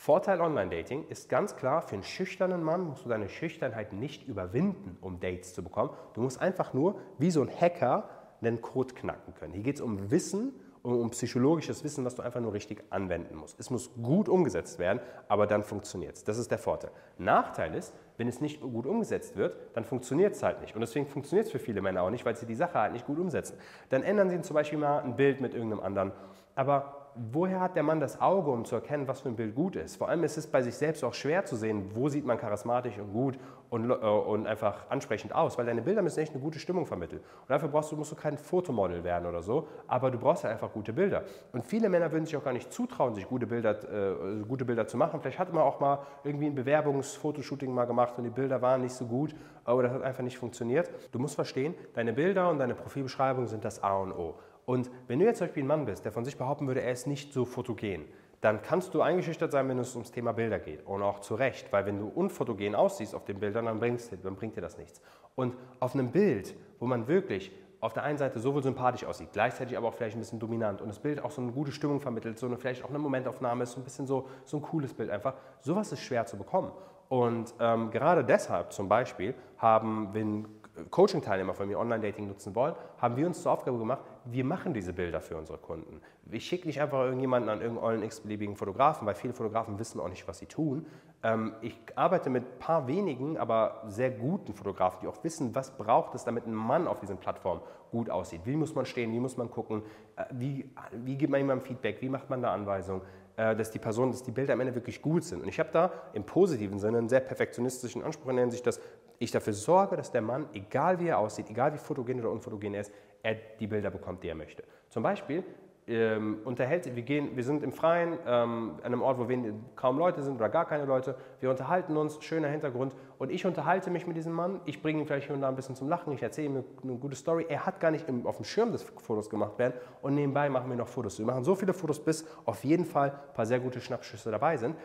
Vorteil 0.00 0.40
Online-Dating 0.40 1.08
ist 1.08 1.28
ganz 1.28 1.56
klar, 1.56 1.82
für 1.82 1.92
einen 1.92 2.04
schüchternen 2.04 2.62
Mann 2.62 2.80
musst 2.80 3.04
du 3.04 3.10
deine 3.10 3.28
Schüchternheit 3.28 3.92
nicht 3.92 4.26
überwinden, 4.26 4.96
um 5.02 5.20
Dates 5.20 5.52
zu 5.52 5.62
bekommen. 5.62 5.90
Du 6.14 6.22
musst 6.22 6.40
einfach 6.40 6.72
nur, 6.72 6.98
wie 7.18 7.30
so 7.30 7.42
ein 7.42 7.50
Hacker, 7.50 8.08
einen 8.40 8.62
Code 8.62 8.94
knacken 8.94 9.34
können. 9.34 9.52
Hier 9.52 9.62
geht 9.62 9.74
es 9.74 9.82
um 9.82 10.10
Wissen 10.10 10.54
um, 10.80 10.98
um 10.98 11.10
psychologisches 11.10 11.84
Wissen, 11.84 12.06
was 12.06 12.14
du 12.14 12.22
einfach 12.22 12.40
nur 12.40 12.54
richtig 12.54 12.82
anwenden 12.88 13.36
musst. 13.36 13.60
Es 13.60 13.68
muss 13.68 13.92
gut 13.92 14.30
umgesetzt 14.30 14.78
werden, 14.78 15.00
aber 15.28 15.46
dann 15.46 15.62
funktioniert 15.62 16.16
es. 16.16 16.24
Das 16.24 16.38
ist 16.38 16.50
der 16.50 16.56
Vorteil. 16.56 16.92
Nachteil 17.18 17.74
ist, 17.74 17.94
wenn 18.16 18.26
es 18.26 18.40
nicht 18.40 18.62
gut 18.62 18.86
umgesetzt 18.86 19.36
wird, 19.36 19.54
dann 19.74 19.84
funktioniert 19.84 20.34
es 20.34 20.42
halt 20.42 20.62
nicht. 20.62 20.74
Und 20.74 20.80
deswegen 20.80 21.08
funktioniert 21.08 21.44
es 21.44 21.52
für 21.52 21.58
viele 21.58 21.82
Männer 21.82 22.04
auch 22.04 22.10
nicht, 22.10 22.24
weil 22.24 22.36
sie 22.36 22.46
die 22.46 22.54
Sache 22.54 22.78
halt 22.78 22.94
nicht 22.94 23.04
gut 23.04 23.18
umsetzen. 23.18 23.58
Dann 23.90 24.02
ändern 24.02 24.30
sie 24.30 24.40
zum 24.40 24.54
Beispiel 24.54 24.78
mal 24.78 25.00
ein 25.00 25.16
Bild 25.16 25.42
mit 25.42 25.52
irgendeinem 25.52 25.80
anderen. 25.82 26.12
Aber 26.54 26.99
woher 27.14 27.60
hat 27.60 27.76
der 27.76 27.82
Mann 27.82 28.00
das 28.00 28.20
Auge, 28.20 28.50
um 28.50 28.64
zu 28.64 28.76
erkennen, 28.76 29.08
was 29.08 29.20
für 29.20 29.28
ein 29.28 29.36
Bild 29.36 29.54
gut 29.54 29.76
ist? 29.76 29.96
Vor 29.96 30.08
allem 30.08 30.24
ist 30.24 30.36
es 30.36 30.46
bei 30.46 30.62
sich 30.62 30.74
selbst 30.74 31.04
auch 31.04 31.14
schwer 31.14 31.44
zu 31.44 31.56
sehen, 31.56 31.90
wo 31.94 32.08
sieht 32.08 32.24
man 32.24 32.38
charismatisch 32.38 32.98
und 32.98 33.12
gut 33.12 33.38
und, 33.68 33.90
äh, 33.90 33.94
und 33.94 34.46
einfach 34.46 34.88
ansprechend 34.88 35.34
aus, 35.34 35.58
weil 35.58 35.66
deine 35.66 35.82
Bilder 35.82 36.02
müssen 36.02 36.20
echt 36.20 36.32
eine 36.32 36.42
gute 36.42 36.58
Stimmung 36.58 36.86
vermitteln. 36.86 37.20
Und 37.20 37.50
dafür 37.50 37.68
brauchst 37.68 37.92
du, 37.92 37.96
musst 37.96 38.12
du 38.12 38.16
kein 38.16 38.38
Fotomodel 38.38 39.04
werden 39.04 39.26
oder 39.26 39.42
so, 39.42 39.68
aber 39.86 40.10
du 40.10 40.18
brauchst 40.18 40.44
halt 40.44 40.54
einfach 40.54 40.72
gute 40.72 40.92
Bilder. 40.92 41.24
Und 41.52 41.66
viele 41.66 41.88
Männer 41.88 42.10
würden 42.12 42.24
sich 42.24 42.36
auch 42.36 42.44
gar 42.44 42.52
nicht 42.52 42.72
zutrauen, 42.72 43.14
sich 43.14 43.26
gute 43.28 43.46
Bilder, 43.46 43.70
äh, 43.70 44.42
gute 44.44 44.64
Bilder 44.64 44.86
zu 44.86 44.96
machen. 44.96 45.20
Vielleicht 45.20 45.38
hat 45.38 45.52
man 45.52 45.62
auch 45.62 45.80
mal 45.80 46.00
irgendwie 46.24 46.46
ein 46.46 46.54
Bewerbungsfotoshooting 46.54 47.72
mal 47.72 47.86
gemacht 47.86 48.14
und 48.16 48.24
die 48.24 48.30
Bilder 48.30 48.62
waren 48.62 48.82
nicht 48.82 48.94
so 48.94 49.06
gut 49.06 49.34
aber 49.70 49.84
das 49.84 49.92
hat 49.92 50.02
einfach 50.02 50.22
nicht 50.22 50.38
funktioniert. 50.38 50.90
Du 51.12 51.18
musst 51.18 51.34
verstehen, 51.34 51.74
deine 51.94 52.12
Bilder 52.12 52.48
und 52.50 52.58
deine 52.58 52.74
Profilbeschreibung 52.74 53.46
sind 53.46 53.64
das 53.64 53.82
A 53.82 53.96
und 53.98 54.12
O. 54.12 54.34
Und 54.70 54.88
wenn 55.08 55.18
du 55.18 55.24
jetzt 55.24 55.38
zum 55.38 55.48
Beispiel 55.48 55.64
ein 55.64 55.66
Mann 55.66 55.84
bist, 55.84 56.04
der 56.04 56.12
von 56.12 56.24
sich 56.24 56.38
behaupten 56.38 56.68
würde, 56.68 56.80
er 56.80 56.92
ist 56.92 57.08
nicht 57.08 57.32
so 57.32 57.44
fotogen, 57.44 58.04
dann 58.40 58.62
kannst 58.62 58.94
du 58.94 59.02
eingeschüchtert 59.02 59.50
sein, 59.50 59.68
wenn 59.68 59.80
es 59.80 59.96
ums 59.96 60.12
Thema 60.12 60.30
Bilder 60.30 60.60
geht. 60.60 60.86
Und 60.86 61.02
auch 61.02 61.18
zu 61.18 61.34
Recht, 61.34 61.72
weil 61.72 61.86
wenn 61.86 61.98
du 61.98 62.06
unfotogen 62.06 62.76
aussiehst 62.76 63.16
auf 63.16 63.24
den 63.24 63.40
Bildern, 63.40 63.64
dann, 63.64 63.80
bringst, 63.80 64.12
dann 64.22 64.36
bringt 64.36 64.56
dir 64.56 64.60
das 64.60 64.78
nichts. 64.78 65.02
Und 65.34 65.56
auf 65.80 65.94
einem 65.94 66.12
Bild, 66.12 66.54
wo 66.78 66.86
man 66.86 67.08
wirklich 67.08 67.50
auf 67.80 67.94
der 67.94 68.04
einen 68.04 68.16
Seite 68.16 68.38
sowohl 68.38 68.62
sympathisch 68.62 69.04
aussieht, 69.04 69.30
gleichzeitig 69.32 69.76
aber 69.76 69.88
auch 69.88 69.94
vielleicht 69.94 70.14
ein 70.14 70.20
bisschen 70.20 70.38
dominant 70.38 70.80
und 70.80 70.86
das 70.86 71.00
Bild 71.00 71.20
auch 71.20 71.32
so 71.32 71.42
eine 71.42 71.50
gute 71.50 71.72
Stimmung 71.72 71.98
vermittelt, 71.98 72.38
so 72.38 72.46
eine, 72.46 72.56
vielleicht 72.56 72.84
auch 72.84 72.90
eine 72.90 73.00
Momentaufnahme 73.00 73.64
ist, 73.64 73.72
so 73.72 73.80
ein 73.80 73.84
bisschen 73.84 74.06
so, 74.06 74.28
so 74.44 74.58
ein 74.58 74.62
cooles 74.62 74.94
Bild 74.94 75.10
einfach. 75.10 75.34
Sowas 75.62 75.90
ist 75.90 76.02
schwer 76.02 76.26
zu 76.26 76.36
bekommen. 76.36 76.70
Und 77.08 77.52
ähm, 77.58 77.90
gerade 77.90 78.22
deshalb 78.22 78.72
zum 78.72 78.88
Beispiel 78.88 79.34
haben, 79.58 80.10
wenn 80.12 80.46
Coaching-Teilnehmer 80.90 81.54
von 81.54 81.68
mir 81.68 81.78
Online-Dating 81.78 82.26
nutzen 82.26 82.54
wollen, 82.54 82.74
haben 82.98 83.16
wir 83.16 83.26
uns 83.26 83.42
zur 83.42 83.52
Aufgabe 83.52 83.78
gemacht, 83.78 84.00
wir 84.24 84.44
machen 84.44 84.74
diese 84.74 84.92
Bilder 84.92 85.20
für 85.20 85.36
unsere 85.36 85.58
Kunden. 85.58 86.00
Ich 86.30 86.46
schicke 86.46 86.66
nicht 86.66 86.80
einfach 86.80 87.04
irgendjemanden 87.04 87.50
an 87.50 87.60
irgendeinen 87.60 88.02
x-beliebigen 88.02 88.56
Fotografen, 88.56 89.06
weil 89.06 89.14
viele 89.14 89.32
Fotografen 89.32 89.78
wissen 89.78 90.00
auch 90.00 90.08
nicht, 90.08 90.26
was 90.28 90.38
sie 90.38 90.46
tun. 90.46 90.86
Ähm, 91.22 91.54
ich 91.60 91.78
arbeite 91.96 92.30
mit 92.30 92.44
ein 92.44 92.58
paar 92.58 92.86
wenigen, 92.86 93.36
aber 93.36 93.82
sehr 93.88 94.10
guten 94.10 94.54
Fotografen, 94.54 95.00
die 95.02 95.08
auch 95.08 95.22
wissen, 95.24 95.54
was 95.54 95.76
braucht 95.76 96.14
es, 96.14 96.24
damit 96.24 96.46
ein 96.46 96.54
Mann 96.54 96.86
auf 96.86 97.00
diesen 97.00 97.18
Plattformen 97.18 97.62
gut 97.90 98.08
aussieht. 98.08 98.42
Wie 98.44 98.56
muss 98.56 98.74
man 98.74 98.86
stehen, 98.86 99.12
wie 99.12 99.20
muss 99.20 99.36
man 99.36 99.50
gucken, 99.50 99.82
äh, 100.16 100.24
wie, 100.30 100.70
wie 100.92 101.16
gibt 101.16 101.30
man 101.30 101.40
jemandem 101.40 101.66
Feedback, 101.66 102.00
wie 102.00 102.08
macht 102.08 102.30
man 102.30 102.42
da 102.42 102.52
Anweisungen, 102.52 103.02
äh, 103.36 103.56
dass 103.56 103.70
die 103.70 103.78
Person, 103.78 104.10
dass 104.10 104.22
die 104.22 104.30
Bilder 104.30 104.52
am 104.52 104.60
Ende 104.60 104.74
wirklich 104.74 105.02
gut 105.02 105.24
sind. 105.24 105.42
Und 105.42 105.48
ich 105.48 105.58
habe 105.58 105.70
da 105.72 105.90
im 106.12 106.24
positiven 106.24 106.78
Sinne 106.78 106.98
einen 106.98 107.08
sehr 107.08 107.20
perfektionistischen 107.20 108.02
Anspruch 108.02 108.30
in 108.30 108.36
der 108.36 108.44
Hinsicht, 108.44 108.66
dass 108.66 108.80
ich 109.20 109.30
dafür 109.30 109.52
sorge, 109.52 109.96
dass 109.96 110.10
der 110.10 110.22
Mann, 110.22 110.48
egal 110.54 110.98
wie 110.98 111.08
er 111.08 111.18
aussieht, 111.18 111.50
egal 111.50 111.74
wie 111.74 111.78
fotogen 111.78 112.18
oder 112.20 112.30
unfotogen 112.30 112.74
er 112.74 112.80
ist, 112.80 112.92
er 113.22 113.36
die 113.60 113.66
Bilder 113.66 113.90
bekommt, 113.90 114.24
die 114.24 114.28
er 114.28 114.34
möchte. 114.34 114.64
Zum 114.88 115.02
Beispiel 115.02 115.44
ähm, 115.86 116.38
unterhält, 116.44 116.94
wir, 116.94 117.02
gehen, 117.02 117.36
wir 117.36 117.44
sind 117.44 117.62
im 117.62 117.72
Freien, 117.72 118.14
ähm, 118.26 118.76
an 118.78 118.84
einem 118.84 119.02
Ort, 119.02 119.18
wo 119.18 119.28
wenig, 119.28 119.52
kaum 119.76 119.98
Leute 119.98 120.22
sind 120.22 120.36
oder 120.36 120.48
gar 120.48 120.64
keine 120.64 120.86
Leute. 120.86 121.16
Wir 121.40 121.50
unterhalten 121.50 121.96
uns, 121.96 122.22
schöner 122.22 122.48
Hintergrund. 122.48 122.94
Und 123.18 123.30
ich 123.30 123.44
unterhalte 123.44 123.90
mich 123.90 124.06
mit 124.06 124.16
diesem 124.16 124.32
Mann. 124.32 124.60
Ich 124.64 124.80
bringe 124.82 125.00
ihn 125.00 125.06
vielleicht 125.06 125.26
hier 125.26 125.34
und 125.34 125.42
da 125.42 125.48
ein 125.48 125.56
bisschen 125.56 125.74
zum 125.74 125.88
Lachen. 125.88 126.12
Ich 126.12 126.22
erzähle 126.22 126.46
ihm 126.46 126.52
eine, 126.56 126.64
eine 126.82 126.94
gute 126.94 127.16
Story. 127.16 127.44
Er 127.48 127.66
hat 127.66 127.80
gar 127.80 127.90
nicht 127.90 128.08
im, 128.08 128.26
auf 128.26 128.36
dem 128.36 128.44
Schirm, 128.44 128.72
dass 128.72 128.82
Fotos 128.82 129.28
gemacht 129.28 129.58
werden. 129.58 129.74
Und 130.00 130.14
nebenbei 130.14 130.48
machen 130.48 130.70
wir 130.70 130.76
noch 130.76 130.88
Fotos. 130.88 131.18
Wir 131.18 131.26
machen 131.26 131.44
so 131.44 131.54
viele 131.54 131.74
Fotos, 131.74 132.02
bis 132.02 132.24
auf 132.46 132.64
jeden 132.64 132.86
Fall 132.86 133.10
ein 133.10 133.34
paar 133.34 133.46
sehr 133.46 133.60
gute 133.60 133.80
Schnappschüsse 133.80 134.30
dabei 134.30 134.56
sind. 134.56 134.76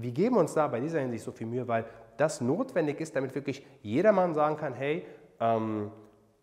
Wir 0.00 0.12
geben 0.12 0.36
uns 0.36 0.54
da 0.54 0.68
bei 0.68 0.80
dieser 0.80 1.00
Hinsicht 1.00 1.24
so 1.24 1.32
viel 1.32 1.46
Mühe, 1.46 1.66
weil 1.68 1.84
das 2.16 2.40
notwendig 2.40 3.00
ist, 3.00 3.16
damit 3.16 3.34
wirklich 3.34 3.66
jeder 3.82 4.12
Mann 4.12 4.34
sagen 4.34 4.56
kann, 4.56 4.74
hey, 4.74 5.04
ähm, 5.40 5.90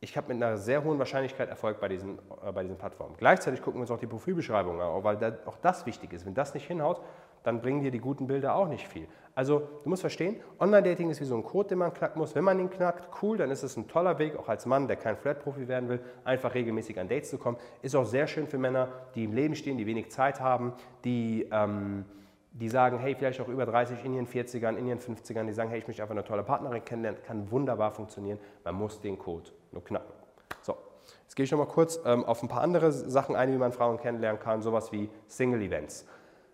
ich 0.03 0.17
habe 0.17 0.33
mit 0.33 0.43
einer 0.43 0.57
sehr 0.57 0.83
hohen 0.83 0.97
Wahrscheinlichkeit 0.97 1.49
Erfolg 1.49 1.79
bei 1.79 1.87
diesen, 1.87 2.17
äh, 2.43 2.51
bei 2.51 2.63
diesen 2.63 2.77
Plattformen. 2.77 3.15
Gleichzeitig 3.17 3.61
gucken 3.61 3.79
wir 3.79 3.81
uns 3.81 3.91
auch 3.91 3.99
die 3.99 4.07
Profilbeschreibung 4.07 4.81
an, 4.81 5.03
weil 5.03 5.17
da, 5.17 5.31
auch 5.45 5.57
das 5.57 5.85
wichtig 5.85 6.11
ist. 6.13 6.25
Wenn 6.25 6.33
das 6.33 6.53
nicht 6.55 6.67
hinhaut, 6.67 7.01
dann 7.43 7.61
bringen 7.61 7.81
dir 7.81 7.91
die 7.91 7.99
guten 7.99 8.27
Bilder 8.27 8.55
auch 8.55 8.67
nicht 8.67 8.87
viel. 8.87 9.07
Also 9.33 9.59
du 9.83 9.89
musst 9.89 10.01
verstehen, 10.01 10.37
Online-Dating 10.59 11.09
ist 11.09 11.21
wie 11.21 11.25
so 11.25 11.35
ein 11.35 11.43
Code, 11.43 11.69
den 11.69 11.77
man 11.77 11.93
knacken 11.93 12.19
muss. 12.19 12.35
Wenn 12.35 12.43
man 12.43 12.59
ihn 12.59 12.69
knackt, 12.69 13.09
cool, 13.21 13.37
dann 13.37 13.51
ist 13.51 13.63
es 13.63 13.77
ein 13.77 13.87
toller 13.87 14.17
Weg, 14.19 14.35
auch 14.37 14.49
als 14.49 14.65
Mann, 14.65 14.87
der 14.87 14.97
kein 14.97 15.17
Flat-Profi 15.17 15.67
werden 15.67 15.87
will, 15.87 15.99
einfach 16.23 16.53
regelmäßig 16.53 16.99
an 16.99 17.07
Dates 17.07 17.29
zu 17.29 17.37
kommen. 17.37 17.57
Ist 17.81 17.95
auch 17.95 18.05
sehr 18.05 18.27
schön 18.27 18.47
für 18.47 18.57
Männer, 18.57 18.89
die 19.15 19.23
im 19.23 19.33
Leben 19.33 19.55
stehen, 19.55 19.77
die 19.77 19.85
wenig 19.85 20.11
Zeit 20.11 20.39
haben, 20.39 20.73
die... 21.03 21.47
Ähm, 21.51 22.05
die 22.51 22.69
sagen, 22.69 22.99
hey, 22.99 23.15
vielleicht 23.15 23.39
auch 23.39 23.47
über 23.47 23.65
30 23.65 24.03
in 24.03 24.13
ihren 24.13 24.27
40ern, 24.27 24.75
in 24.75 24.85
ihren 24.85 24.99
50ern, 24.99 25.45
die 25.45 25.53
sagen, 25.53 25.69
hey, 25.69 25.79
ich 25.79 25.87
möchte 25.87 26.01
einfach 26.01 26.15
eine 26.15 26.23
tolle 26.23 26.43
Partnerin 26.43 26.83
kennenlernen, 26.83 27.21
kann 27.23 27.49
wunderbar 27.49 27.91
funktionieren. 27.91 28.39
Man 28.63 28.75
muss 28.75 28.99
den 28.99 29.17
Code 29.17 29.49
nur 29.71 29.83
knacken. 29.83 30.13
So, 30.61 30.75
jetzt 31.23 31.35
gehe 31.35 31.45
ich 31.45 31.51
nochmal 31.51 31.67
kurz 31.67 31.99
ähm, 32.05 32.25
auf 32.25 32.43
ein 32.43 32.49
paar 32.49 32.61
andere 32.61 32.91
Sachen 32.91 33.35
ein, 33.35 33.53
wie 33.53 33.57
man 33.57 33.71
Frauen 33.71 33.97
kennenlernen 33.97 34.41
kann, 34.41 34.61
sowas 34.61 34.91
wie 34.91 35.09
Single-Events, 35.27 36.05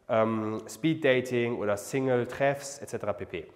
ähm, 0.08 0.62
Speed-Dating 0.68 1.58
oder 1.58 1.76
Single-Treffs 1.78 2.78
etc. 2.78 3.18
pp. 3.18 3.48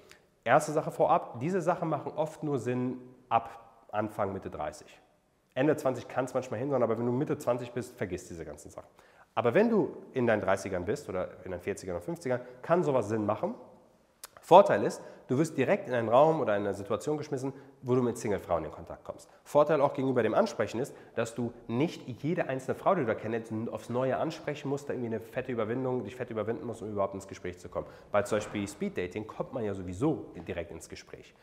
Erste 0.43 0.71
Sache 0.71 0.89
vorab, 0.89 1.39
diese 1.39 1.62
Sachen 1.62 1.89
machen 1.89 2.12
oft 2.15 2.41
nur 2.41 2.58
Sinn 2.58 2.97
ab 3.30 3.86
Anfang, 3.91 4.34
Mitte 4.34 4.49
30. 4.49 4.88
Ende 5.54 5.75
20 5.75 6.08
kann 6.08 6.25
es 6.25 6.34
manchmal 6.34 6.60
hin, 6.60 6.73
aber 6.73 6.97
wenn 6.97 7.06
du 7.06 7.12
Mitte 7.12 7.38
20 7.38 7.71
bist, 7.71 7.95
vergiss 7.95 8.27
diese 8.27 8.45
ganzen 8.45 8.71
Sachen. 8.71 8.88
Aber 9.35 9.53
wenn 9.53 9.69
du 9.69 9.95
in 10.13 10.27
deinen 10.27 10.43
30ern 10.43 10.81
bist 10.81 11.07
oder 11.09 11.29
in 11.45 11.51
deinen 11.51 11.61
40ern 11.61 11.91
oder 11.91 11.99
50ern, 11.99 12.39
kann 12.61 12.83
sowas 12.83 13.09
Sinn 13.09 13.25
machen. 13.25 13.55
Vorteil 14.41 14.83
ist, 14.83 15.01
du 15.27 15.37
wirst 15.37 15.57
direkt 15.57 15.87
in 15.87 15.93
einen 15.93 16.09
Raum 16.09 16.41
oder 16.41 16.53
eine 16.53 16.73
Situation 16.73 17.17
geschmissen, 17.17 17.53
wo 17.83 17.95
du 17.95 18.01
mit 18.01 18.17
Single-Frauen 18.17 18.65
in 18.65 18.71
Kontakt 18.71 19.05
kommst. 19.05 19.29
Vorteil 19.43 19.79
auch 19.79 19.93
gegenüber 19.93 20.23
dem 20.23 20.33
Ansprechen 20.33 20.79
ist, 20.79 20.93
dass 21.15 21.35
du 21.35 21.53
nicht 21.67 22.01
jede 22.23 22.49
einzelne 22.49 22.75
Frau, 22.75 22.95
die 22.95 23.01
du 23.01 23.07
da 23.07 23.15
kennst, 23.15 23.53
aufs 23.71 23.89
Neue 23.89 24.17
ansprechen 24.17 24.67
musst, 24.67 24.89
da 24.89 24.93
irgendwie 24.93 25.15
eine 25.15 25.19
fette 25.21 25.51
Überwindung, 25.51 26.03
dich 26.03 26.15
fett 26.15 26.29
überwinden 26.31 26.65
musst, 26.65 26.81
um 26.81 26.91
überhaupt 26.91 27.13
ins 27.13 27.27
Gespräch 27.27 27.59
zu 27.59 27.69
kommen. 27.69 27.87
Bei 28.11 28.23
zum 28.23 28.37
Beispiel 28.37 28.67
Speed-Dating 28.67 29.27
kommt 29.27 29.53
man 29.53 29.63
ja 29.63 29.73
sowieso 29.73 30.25
direkt 30.35 30.71
ins 30.71 30.89
Gespräch. 30.89 31.33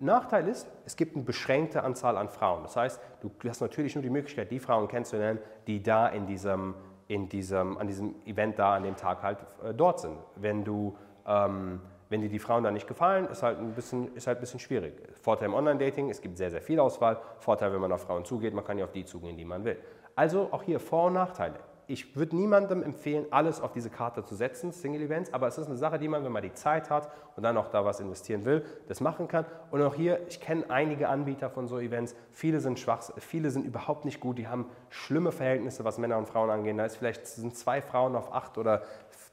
Nachteil 0.00 0.48
ist, 0.48 0.66
es 0.86 0.96
gibt 0.96 1.14
eine 1.14 1.24
beschränkte 1.24 1.82
Anzahl 1.82 2.16
an 2.16 2.28
Frauen. 2.28 2.62
Das 2.62 2.74
heißt, 2.74 3.00
du 3.20 3.30
hast 3.48 3.60
natürlich 3.60 3.94
nur 3.94 4.02
die 4.02 4.10
Möglichkeit, 4.10 4.50
die 4.50 4.58
Frauen 4.58 4.88
kennenzulernen, 4.88 5.40
die 5.66 5.82
da 5.82 6.08
in 6.08 6.26
diesem 6.26 6.74
in 7.10 7.28
diesem, 7.28 7.76
an 7.76 7.88
diesem 7.88 8.14
Event 8.24 8.56
da, 8.60 8.76
an 8.76 8.84
dem 8.84 8.94
Tag 8.94 9.24
halt 9.24 9.38
äh, 9.64 9.74
dort 9.74 9.98
sind. 9.98 10.16
Wenn, 10.36 10.62
du, 10.62 10.96
ähm, 11.26 11.80
wenn 12.08 12.20
dir 12.20 12.28
die 12.28 12.38
Frauen 12.38 12.62
da 12.62 12.70
nicht 12.70 12.86
gefallen, 12.86 13.26
ist 13.26 13.42
halt 13.42 13.58
ein 13.58 13.72
bisschen, 13.72 14.14
ist 14.14 14.28
halt 14.28 14.38
ein 14.38 14.40
bisschen 14.40 14.60
schwierig. 14.60 14.94
Vorteil 15.20 15.46
im 15.46 15.54
Online-Dating, 15.54 16.08
es 16.08 16.20
gibt 16.20 16.38
sehr, 16.38 16.52
sehr 16.52 16.62
viel 16.62 16.78
Auswahl. 16.78 17.18
Vorteil, 17.40 17.72
wenn 17.72 17.80
man 17.80 17.90
auf 17.90 18.02
Frauen 18.02 18.24
zugeht, 18.24 18.54
man 18.54 18.64
kann 18.64 18.78
ja 18.78 18.84
auf 18.84 18.92
die 18.92 19.04
zugehen, 19.04 19.36
die 19.36 19.44
man 19.44 19.64
will. 19.64 19.76
Also 20.14 20.50
auch 20.52 20.62
hier 20.62 20.78
Vor- 20.78 21.06
und 21.06 21.14
Nachteile 21.14 21.58
ich 21.90 22.14
würde 22.14 22.36
niemandem 22.36 22.84
empfehlen, 22.84 23.26
alles 23.32 23.60
auf 23.60 23.72
diese 23.72 23.90
Karte 23.90 24.24
zu 24.24 24.36
setzen, 24.36 24.70
Single 24.70 25.02
Events, 25.02 25.34
aber 25.34 25.48
es 25.48 25.58
ist 25.58 25.66
eine 25.66 25.76
Sache, 25.76 25.98
die 25.98 26.06
man, 26.06 26.22
wenn 26.24 26.30
man 26.30 26.42
die 26.42 26.52
Zeit 26.52 26.88
hat 26.88 27.10
und 27.34 27.42
dann 27.42 27.56
auch 27.56 27.66
da 27.66 27.84
was 27.84 27.98
investieren 27.98 28.44
will, 28.44 28.64
das 28.86 29.00
machen 29.00 29.26
kann. 29.26 29.44
Und 29.72 29.82
auch 29.82 29.96
hier, 29.96 30.20
ich 30.28 30.40
kenne 30.40 30.64
einige 30.68 31.08
Anbieter 31.08 31.50
von 31.50 31.66
so 31.66 31.80
Events, 31.80 32.14
viele 32.30 32.60
sind 32.60 32.78
schwach, 32.78 33.10
viele 33.18 33.50
sind 33.50 33.66
überhaupt 33.66 34.04
nicht 34.04 34.20
gut, 34.20 34.38
die 34.38 34.46
haben 34.46 34.66
schlimme 34.88 35.32
Verhältnisse, 35.32 35.84
was 35.84 35.98
Männer 35.98 36.16
und 36.16 36.28
Frauen 36.28 36.48
angeht. 36.48 36.78
Da 36.78 36.84
ist 36.84 36.96
vielleicht 36.96 37.26
sind 37.26 37.56
zwei 37.56 37.82
Frauen 37.82 38.14
auf 38.14 38.32
acht 38.32 38.56
oder 38.56 38.82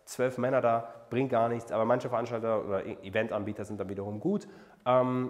zwölf 0.06 0.40
Männer 0.40 0.60
da, 0.60 0.92
bringt 1.12 1.30
gar 1.30 1.50
nichts, 1.50 1.72
aber 1.72 1.86
manche 1.86 2.10
Veranstalter 2.10 2.66
oder 2.66 2.84
e- 2.84 2.98
Eventanbieter 3.04 3.66
sind 3.66 3.80
dann 3.80 3.90
wiederum 3.90 4.20
gut. 4.20 4.48
Ähm, 4.84 5.30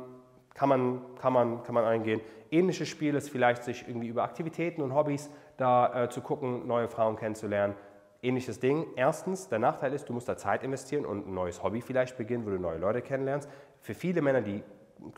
kann 0.54 0.70
man, 0.70 1.02
kann, 1.22 1.34
man, 1.34 1.64
kann 1.64 1.76
man 1.76 1.84
eingehen. 1.84 2.22
Ähnliches 2.50 2.88
Spiel 2.88 3.14
ist 3.16 3.30
vielleicht, 3.30 3.64
sich 3.64 3.86
irgendwie 3.88 4.08
über 4.08 4.24
Aktivitäten 4.24 4.82
und 4.82 4.94
Hobbys 4.94 5.30
da 5.58 6.04
äh, 6.04 6.10
zu 6.10 6.22
gucken, 6.22 6.68
neue 6.68 6.88
Frauen 6.88 7.16
kennenzulernen. 7.16 7.76
Ähnliches 8.22 8.60
Ding. 8.60 8.88
Erstens, 8.96 9.48
der 9.50 9.60
Nachteil 9.60 9.94
ist, 9.94 10.10
du 10.10 10.14
musst 10.14 10.28
da 10.28 10.38
Zeit 10.38 10.64
investieren 10.64 11.06
und 11.06 11.28
ein 11.28 11.34
neues 11.34 11.62
Hobby 11.62 11.82
vielleicht 11.82 12.18
beginnen, 12.18 12.46
wo 12.46 12.50
du 12.50 12.58
neue 12.58 12.78
Leute 12.78 13.02
kennenlernst. 13.02 13.50
Für 13.80 13.94
viele 13.94 14.22
Männer, 14.22 14.42
die 14.42 14.64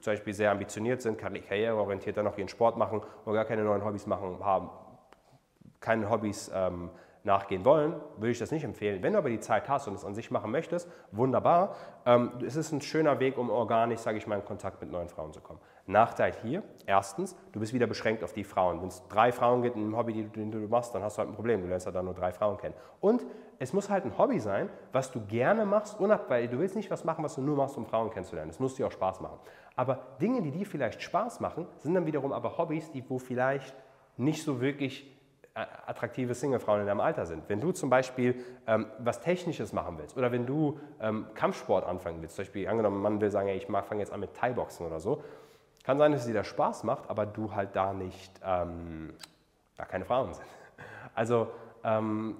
zum 0.01 0.13
Beispiel 0.13 0.33
sehr 0.33 0.51
ambitioniert 0.51 1.01
sind, 1.01 1.17
karriereorientiert, 1.17 2.17
dann 2.17 2.25
noch 2.25 2.37
ihren 2.37 2.49
Sport 2.49 2.77
machen 2.77 3.01
oder 3.25 3.35
gar 3.35 3.45
keine 3.45 3.63
neuen 3.63 3.83
Hobbys 3.85 4.05
machen, 4.07 4.43
haben, 4.43 4.69
keine 5.79 6.09
Hobbys 6.09 6.51
ähm, 6.53 6.89
nachgehen 7.23 7.65
wollen, 7.65 7.95
würde 8.17 8.31
ich 8.31 8.39
das 8.39 8.51
nicht 8.51 8.63
empfehlen. 8.63 9.03
Wenn 9.03 9.13
du 9.13 9.19
aber 9.19 9.29
die 9.29 9.39
Zeit 9.39 9.67
hast 9.67 9.87
und 9.87 9.95
es 9.95 10.05
an 10.05 10.15
sich 10.15 10.31
machen 10.31 10.51
möchtest, 10.51 10.89
wunderbar. 11.11 11.75
Ähm, 12.05 12.31
es 12.45 12.55
ist 12.55 12.71
ein 12.71 12.81
schöner 12.81 13.19
Weg, 13.19 13.37
um 13.37 13.49
organisch, 13.49 13.99
sage 13.99 14.17
ich 14.17 14.27
mal, 14.27 14.35
in 14.35 14.45
Kontakt 14.45 14.81
mit 14.81 14.91
neuen 14.91 15.09
Frauen 15.09 15.33
zu 15.33 15.41
kommen. 15.41 15.59
Nachteil 15.85 16.33
hier, 16.43 16.63
erstens, 16.85 17.35
du 17.51 17.59
bist 17.59 17.73
wieder 17.73 17.87
beschränkt 17.87 18.23
auf 18.23 18.31
die 18.31 18.43
Frauen. 18.43 18.79
Wenn 18.79 18.89
es 18.89 19.05
drei 19.07 19.31
Frauen 19.31 19.63
gibt 19.63 19.75
in 19.75 19.83
einem 19.83 19.97
Hobby, 19.97 20.23
den 20.23 20.51
du 20.51 20.59
machst, 20.59 20.93
dann 20.93 21.03
hast 21.03 21.17
du 21.17 21.19
halt 21.19 21.29
ein 21.29 21.35
Problem. 21.35 21.61
Du 21.61 21.67
lernst 21.67 21.87
ja 21.87 21.91
dann 21.91 22.05
nur 22.05 22.13
drei 22.13 22.31
Frauen 22.31 22.57
kennen. 22.57 22.75
Und 23.01 23.25
es 23.57 23.73
muss 23.73 23.89
halt 23.89 24.05
ein 24.05 24.17
Hobby 24.17 24.39
sein, 24.39 24.69
was 24.93 25.11
du 25.11 25.19
gerne 25.25 25.65
machst, 25.65 25.97
weil 25.99 26.47
du 26.47 26.59
willst 26.59 26.75
nicht 26.75 26.89
was 26.89 27.03
machen, 27.03 27.23
was 27.23 27.35
du 27.35 27.41
nur 27.41 27.57
machst, 27.57 27.75
um 27.75 27.85
Frauen 27.85 28.11
kennenzulernen. 28.11 28.49
Es 28.51 28.59
muss 28.59 28.75
dir 28.75 28.87
auch 28.87 28.91
Spaß 28.91 29.19
machen. 29.19 29.39
Aber 29.75 29.99
Dinge, 30.21 30.41
die 30.41 30.51
dir 30.51 30.65
vielleicht 30.65 31.01
Spaß 31.01 31.39
machen, 31.41 31.67
sind 31.77 31.93
dann 31.93 32.05
wiederum 32.05 32.31
aber 32.31 32.57
Hobbys, 32.57 32.91
die 32.91 33.03
wo 33.09 33.17
vielleicht 33.17 33.75
nicht 34.15 34.43
so 34.43 34.61
wirklich 34.61 35.18
attraktive 35.85 36.33
Singlefrauen 36.33 36.81
in 36.81 36.87
deinem 36.87 36.99
Alter 36.99 37.25
sind. 37.25 37.43
Wenn 37.47 37.61
du 37.61 37.71
zum 37.71 37.89
Beispiel 37.89 38.35
ähm, 38.67 38.87
was 38.99 39.21
Technisches 39.21 39.73
machen 39.73 39.97
willst 39.97 40.17
oder 40.17 40.31
wenn 40.31 40.45
du 40.45 40.79
ähm, 41.01 41.27
Kampfsport 41.35 41.85
anfangen 41.85 42.21
willst, 42.21 42.35
zum 42.35 42.43
Beispiel 42.43 42.67
angenommen, 42.67 42.97
ein 42.97 43.01
Mann 43.01 43.21
will 43.21 43.31
sagen, 43.31 43.47
ey, 43.47 43.57
ich 43.57 43.67
fange 43.67 43.99
jetzt 43.99 44.11
an 44.11 44.19
mit 44.19 44.33
Thai-Boxen 44.35 44.85
oder 44.85 44.99
so, 44.99 45.23
kann 45.83 45.97
sein, 45.97 46.11
dass 46.11 46.21
es 46.21 46.27
dir 46.27 46.33
das 46.33 46.47
Spaß 46.47 46.83
macht, 46.83 47.09
aber 47.09 47.25
du 47.25 47.53
halt 47.53 47.75
da 47.75 47.93
nicht, 47.93 48.31
ähm, 48.43 49.13
da 49.77 49.85
keine 49.85 50.05
Frauen 50.05 50.33
sind. 50.33 50.45
Also 51.15 51.47
ähm, 51.83 52.37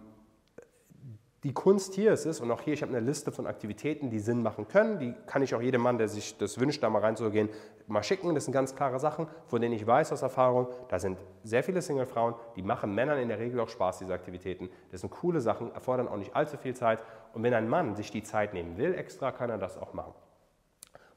die 1.44 1.54
Kunst 1.54 1.94
hier 1.94 2.12
ist 2.12 2.26
es, 2.26 2.42
und 2.42 2.52
auch 2.52 2.62
hier, 2.62 2.74
ich 2.74 2.82
habe 2.82 2.96
eine 2.96 3.06
Liste 3.06 3.32
von 3.32 3.48
Aktivitäten, 3.48 4.10
die 4.10 4.20
Sinn 4.20 4.44
machen 4.44 4.68
können. 4.68 5.00
Die 5.00 5.14
kann 5.26 5.42
ich 5.42 5.56
auch 5.56 5.62
jedem 5.62 5.82
Mann, 5.82 5.98
der 5.98 6.10
sich 6.10 6.38
das 6.38 6.60
wünscht, 6.60 6.84
da 6.84 6.90
mal 6.90 7.00
reinzugehen, 7.00 7.48
mal 7.88 8.04
schicken. 8.04 8.36
Das 8.36 8.44
sind 8.44 8.54
ganz 8.54 8.76
klare 8.76 9.00
Sachen, 9.00 9.28
von 9.46 9.62
denen 9.62 9.74
ich 9.74 9.88
weiß 9.88 10.12
aus 10.12 10.22
Erfahrung, 10.22 10.68
da 10.90 11.00
sind 11.00 11.18
sehr 11.44 11.64
viele 11.64 11.82
Single-Frauen, 11.82 12.36
die 12.58 12.62
machen 12.62 12.94
Männern 12.94 13.20
in 13.20 13.30
der 13.30 13.40
Regel 13.40 13.62
auch 13.62 13.70
Spaß, 13.70 14.00
diese 14.00 14.14
Aktivitäten. 14.14 14.70
Das 14.92 15.02
sind 15.02 15.12
coole 15.12 15.40
Sachen, 15.40 15.72
erfordern 15.74 16.10
auch 16.10 16.18
nicht 16.18 16.36
allzu 16.36 16.58
viel 16.58 16.76
Zeit. 16.76 17.02
Und 17.34 17.44
wenn 17.44 17.54
ein 17.54 17.70
Mann 17.70 17.96
sich 17.96 18.12
die 18.12 18.24
Zeit 18.24 18.54
nehmen 18.54 18.78
will, 18.78 18.94
extra, 18.94 19.32
kann 19.32 19.50
er 19.50 19.58
das 19.58 19.78
auch 19.78 19.94
machen. 19.94 20.14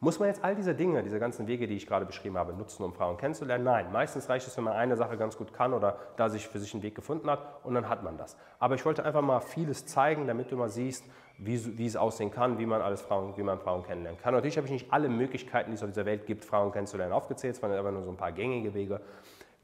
Muss 0.05 0.19
man 0.19 0.27
jetzt 0.27 0.43
all 0.43 0.57
diese 0.57 0.75
Dinge, 0.75 1.05
diese 1.05 1.21
ganzen 1.21 1.47
Wege, 1.47 1.69
die 1.69 1.77
ich 1.77 1.87
gerade 1.87 2.05
beschrieben 2.05 2.37
habe, 2.37 2.53
nutzen, 2.53 2.83
um 2.83 2.93
Frauen 2.93 3.17
kennenzulernen? 3.19 3.63
Nein, 3.63 3.93
meistens 3.93 4.29
reicht 4.29 4.49
es, 4.49 4.57
wenn 4.57 4.65
man 4.65 4.73
eine 4.73 4.97
Sache 4.97 5.17
ganz 5.17 5.37
gut 5.37 5.53
kann 5.55 5.73
oder 5.73 5.97
da 6.17 6.29
sich 6.29 6.49
für 6.49 6.59
sich 6.59 6.75
einen 6.75 6.83
Weg 6.83 6.97
gefunden 6.97 7.31
hat 7.31 7.61
und 7.63 7.75
dann 7.75 7.89
hat 7.89 8.03
man 8.03 8.19
das. 8.19 8.37
Aber 8.59 8.75
ich 8.75 8.85
wollte 8.85 9.05
einfach 9.05 9.23
mal 9.23 9.39
vieles 9.39 9.87
zeigen, 9.87 10.27
damit 10.27 10.51
du 10.51 10.57
mal 10.57 10.71
siehst, 10.71 11.05
wie, 11.39 11.79
wie 11.79 11.87
es 11.87 11.95
aussehen 11.95 12.33
kann, 12.33 12.59
wie 12.59 12.67
man 12.67 12.83
alles 12.83 13.01
Frauen, 13.01 13.37
wie 13.37 13.45
man 13.45 13.61
Frauen 13.61 13.85
kennenlernen 13.85 14.21
kann. 14.21 14.35
Natürlich 14.35 14.57
habe 14.57 14.67
ich 14.67 14.73
nicht 14.73 14.93
alle 14.93 15.09
Möglichkeiten, 15.09 15.71
die 15.71 15.77
es 15.77 15.85
auf 15.85 15.91
dieser 15.91 16.05
Welt 16.05 16.27
gibt, 16.27 16.45
Frauen 16.45 16.73
kennenzulernen, 16.73 17.13
aufgezählt, 17.13 17.55
es 17.55 17.63
waren 17.63 17.71
aber 17.71 17.93
nur 17.93 18.03
so 18.03 18.11
ein 18.11 18.17
paar 18.17 18.33
gängige 18.33 18.75
Wege. 18.75 19.01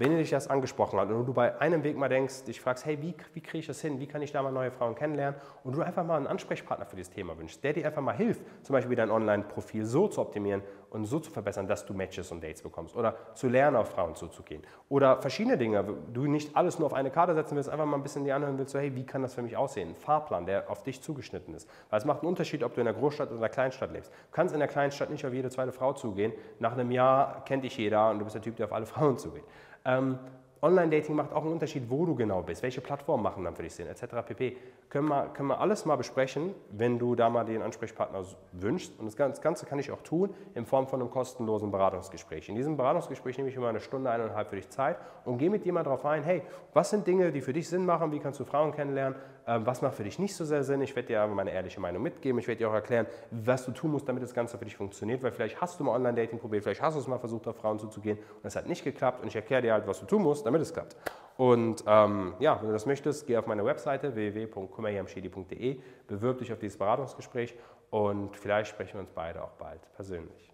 Wenn 0.00 0.16
dich 0.16 0.30
das 0.30 0.46
angesprochen 0.46 1.00
hat 1.00 1.10
und 1.10 1.26
du 1.26 1.32
bei 1.32 1.60
einem 1.60 1.82
Weg 1.82 1.96
mal 1.96 2.08
denkst, 2.08 2.44
dich 2.44 2.60
fragst, 2.60 2.86
hey, 2.86 3.02
wie, 3.02 3.16
wie 3.34 3.40
kriege 3.40 3.58
ich 3.58 3.66
das 3.66 3.80
hin, 3.80 3.98
wie 3.98 4.06
kann 4.06 4.22
ich 4.22 4.30
da 4.30 4.40
mal 4.44 4.52
neue 4.52 4.70
Frauen 4.70 4.94
kennenlernen 4.94 5.40
und 5.64 5.74
du 5.74 5.82
einfach 5.82 6.04
mal 6.04 6.16
einen 6.16 6.28
Ansprechpartner 6.28 6.86
für 6.86 6.94
dieses 6.94 7.10
Thema 7.10 7.36
wünschst, 7.36 7.64
der 7.64 7.72
dir 7.72 7.84
einfach 7.84 8.00
mal 8.00 8.14
hilft, 8.14 8.40
zum 8.62 8.74
Beispiel 8.74 8.94
dein 8.94 9.10
Online-Profil 9.10 9.84
so 9.84 10.06
zu 10.06 10.20
optimieren 10.20 10.62
und 10.90 11.06
so 11.06 11.18
zu 11.18 11.32
verbessern, 11.32 11.66
dass 11.66 11.84
du 11.84 11.94
Matches 11.94 12.30
und 12.30 12.44
Dates 12.44 12.62
bekommst 12.62 12.94
oder 12.94 13.16
zu 13.34 13.48
lernen, 13.48 13.74
auf 13.74 13.88
Frauen 13.90 14.14
zuzugehen 14.14 14.62
oder 14.88 15.20
verschiedene 15.20 15.58
Dinge, 15.58 15.84
du 16.12 16.26
nicht 16.26 16.54
alles 16.56 16.78
nur 16.78 16.86
auf 16.86 16.94
eine 16.94 17.10
Karte 17.10 17.34
setzen 17.34 17.56
willst, 17.56 17.68
einfach 17.68 17.84
mal 17.84 17.96
ein 17.96 18.04
bisschen 18.04 18.22
die 18.22 18.30
anhören 18.30 18.56
willst, 18.56 18.74
so, 18.74 18.78
hey, 18.78 18.94
wie 18.94 19.04
kann 19.04 19.22
das 19.22 19.34
für 19.34 19.42
mich 19.42 19.56
aussehen? 19.56 19.88
Ein 19.88 19.96
Fahrplan, 19.96 20.46
der 20.46 20.70
auf 20.70 20.84
dich 20.84 21.02
zugeschnitten 21.02 21.54
ist. 21.54 21.68
Weil 21.90 21.98
es 21.98 22.04
macht 22.04 22.20
einen 22.20 22.28
Unterschied, 22.28 22.62
ob 22.62 22.72
du 22.74 22.80
in 22.80 22.84
der 22.84 22.94
Großstadt 22.94 23.30
oder 23.30 23.36
in 23.36 23.40
der 23.40 23.50
Kleinstadt 23.50 23.92
lebst. 23.92 24.12
Du 24.12 24.30
kannst 24.30 24.54
in 24.54 24.60
der 24.60 24.68
Kleinstadt 24.68 25.10
nicht 25.10 25.26
auf 25.26 25.32
jede 25.32 25.50
zweite 25.50 25.72
Frau 25.72 25.92
zugehen. 25.92 26.32
Nach 26.60 26.72
einem 26.72 26.92
Jahr 26.92 27.44
kennt 27.44 27.64
dich 27.64 27.76
jeder 27.76 28.10
und 28.10 28.20
du 28.20 28.24
bist 28.24 28.36
der 28.36 28.42
Typ, 28.42 28.54
der 28.54 28.66
auf 28.66 28.72
alle 28.72 28.86
Frauen 28.86 29.18
zugeht. 29.18 29.42
Ähm, 29.84 30.18
Online-Dating 30.60 31.14
macht 31.14 31.32
auch 31.32 31.42
einen 31.42 31.52
Unterschied, 31.52 31.84
wo 31.88 32.04
du 32.04 32.14
genau 32.16 32.42
bist, 32.42 32.62
welche 32.62 32.80
Plattformen 32.80 33.22
machen 33.22 33.44
dann 33.44 33.54
für 33.54 33.62
dich 33.62 33.74
Sinn, 33.74 33.86
etc. 33.86 34.26
pp. 34.26 34.56
Können 34.88 35.08
wir, 35.08 35.28
können 35.28 35.48
wir 35.48 35.60
alles 35.60 35.84
mal 35.84 35.96
besprechen, 35.96 36.54
wenn 36.70 36.98
du 36.98 37.14
da 37.14 37.30
mal 37.30 37.44
den 37.44 37.62
Ansprechpartner 37.62 38.24
wünschst. 38.52 38.98
Und 38.98 39.06
das 39.06 39.40
Ganze 39.40 39.66
kann 39.66 39.78
ich 39.78 39.92
auch 39.92 40.02
tun 40.02 40.34
in 40.54 40.66
Form 40.66 40.88
von 40.88 41.00
einem 41.00 41.10
kostenlosen 41.10 41.70
Beratungsgespräch. 41.70 42.48
In 42.48 42.56
diesem 42.56 42.76
Beratungsgespräch 42.76 43.36
nehme 43.36 43.50
ich 43.50 43.56
immer 43.56 43.68
eine 43.68 43.80
Stunde, 43.80 44.10
eineinhalb 44.10 44.48
für 44.48 44.56
dich 44.56 44.68
Zeit 44.70 44.96
und 45.24 45.38
gehe 45.38 45.50
mit 45.50 45.64
mal 45.66 45.84
darauf 45.84 46.04
ein, 46.04 46.22
hey, 46.22 46.42
was 46.72 46.90
sind 46.90 47.06
Dinge, 47.06 47.30
die 47.30 47.40
für 47.40 47.52
dich 47.52 47.68
Sinn 47.68 47.86
machen, 47.86 48.10
wie 48.10 48.18
kannst 48.18 48.40
du 48.40 48.44
Frauen 48.44 48.72
kennenlernen, 48.72 49.18
was 49.48 49.82
macht 49.82 49.94
für 49.94 50.04
dich 50.04 50.18
nicht 50.18 50.34
so 50.34 50.44
sehr 50.44 50.62
Sinn. 50.62 50.82
Ich 50.82 50.94
werde 50.94 51.08
dir 51.08 51.20
aber 51.22 51.34
meine 51.34 51.50
ehrliche 51.52 51.80
Meinung 51.80 52.02
mitgeben. 52.02 52.38
Ich 52.38 52.46
werde 52.46 52.58
dir 52.58 52.70
auch 52.70 52.74
erklären, 52.74 53.06
was 53.30 53.64
du 53.64 53.72
tun 53.72 53.92
musst, 53.92 54.08
damit 54.08 54.22
das 54.22 54.34
Ganze 54.34 54.58
für 54.58 54.64
dich 54.64 54.76
funktioniert, 54.76 55.22
weil 55.22 55.32
vielleicht 55.32 55.60
hast 55.60 55.80
du 55.80 55.84
mal 55.84 55.94
Online-Dating 55.94 56.38
probiert, 56.38 56.64
vielleicht 56.64 56.82
hast 56.82 56.94
du 56.94 57.00
es 57.00 57.06
mal 57.06 57.18
versucht, 57.18 57.46
auf 57.48 57.56
Frauen 57.56 57.78
zuzugehen 57.78 58.18
und 58.18 58.44
es 58.44 58.56
hat 58.56 58.66
nicht 58.66 58.84
geklappt 58.84 59.22
und 59.22 59.28
ich 59.28 59.36
erkläre 59.36 59.62
dir 59.62 59.72
halt, 59.72 59.86
was 59.86 60.00
du 60.00 60.06
tun 60.06 60.22
musst, 60.22 60.44
damit 60.44 60.60
es 60.60 60.72
klappt. 60.72 60.96
Und 61.36 61.84
ähm, 61.86 62.34
ja, 62.40 62.60
wenn 62.60 62.66
du 62.66 62.72
das 62.72 62.84
möchtest, 62.84 63.26
geh 63.26 63.36
auf 63.36 63.46
meine 63.46 63.64
Webseite 63.64 64.14
www.kummerjamshedi.de, 64.14 65.80
bewirb 66.08 66.38
dich 66.38 66.52
auf 66.52 66.58
dieses 66.58 66.76
Beratungsgespräch 66.76 67.54
und 67.90 68.36
vielleicht 68.36 68.70
sprechen 68.70 68.94
wir 68.94 69.00
uns 69.00 69.10
beide 69.10 69.42
auch 69.42 69.52
bald 69.52 69.80
persönlich. 69.94 70.47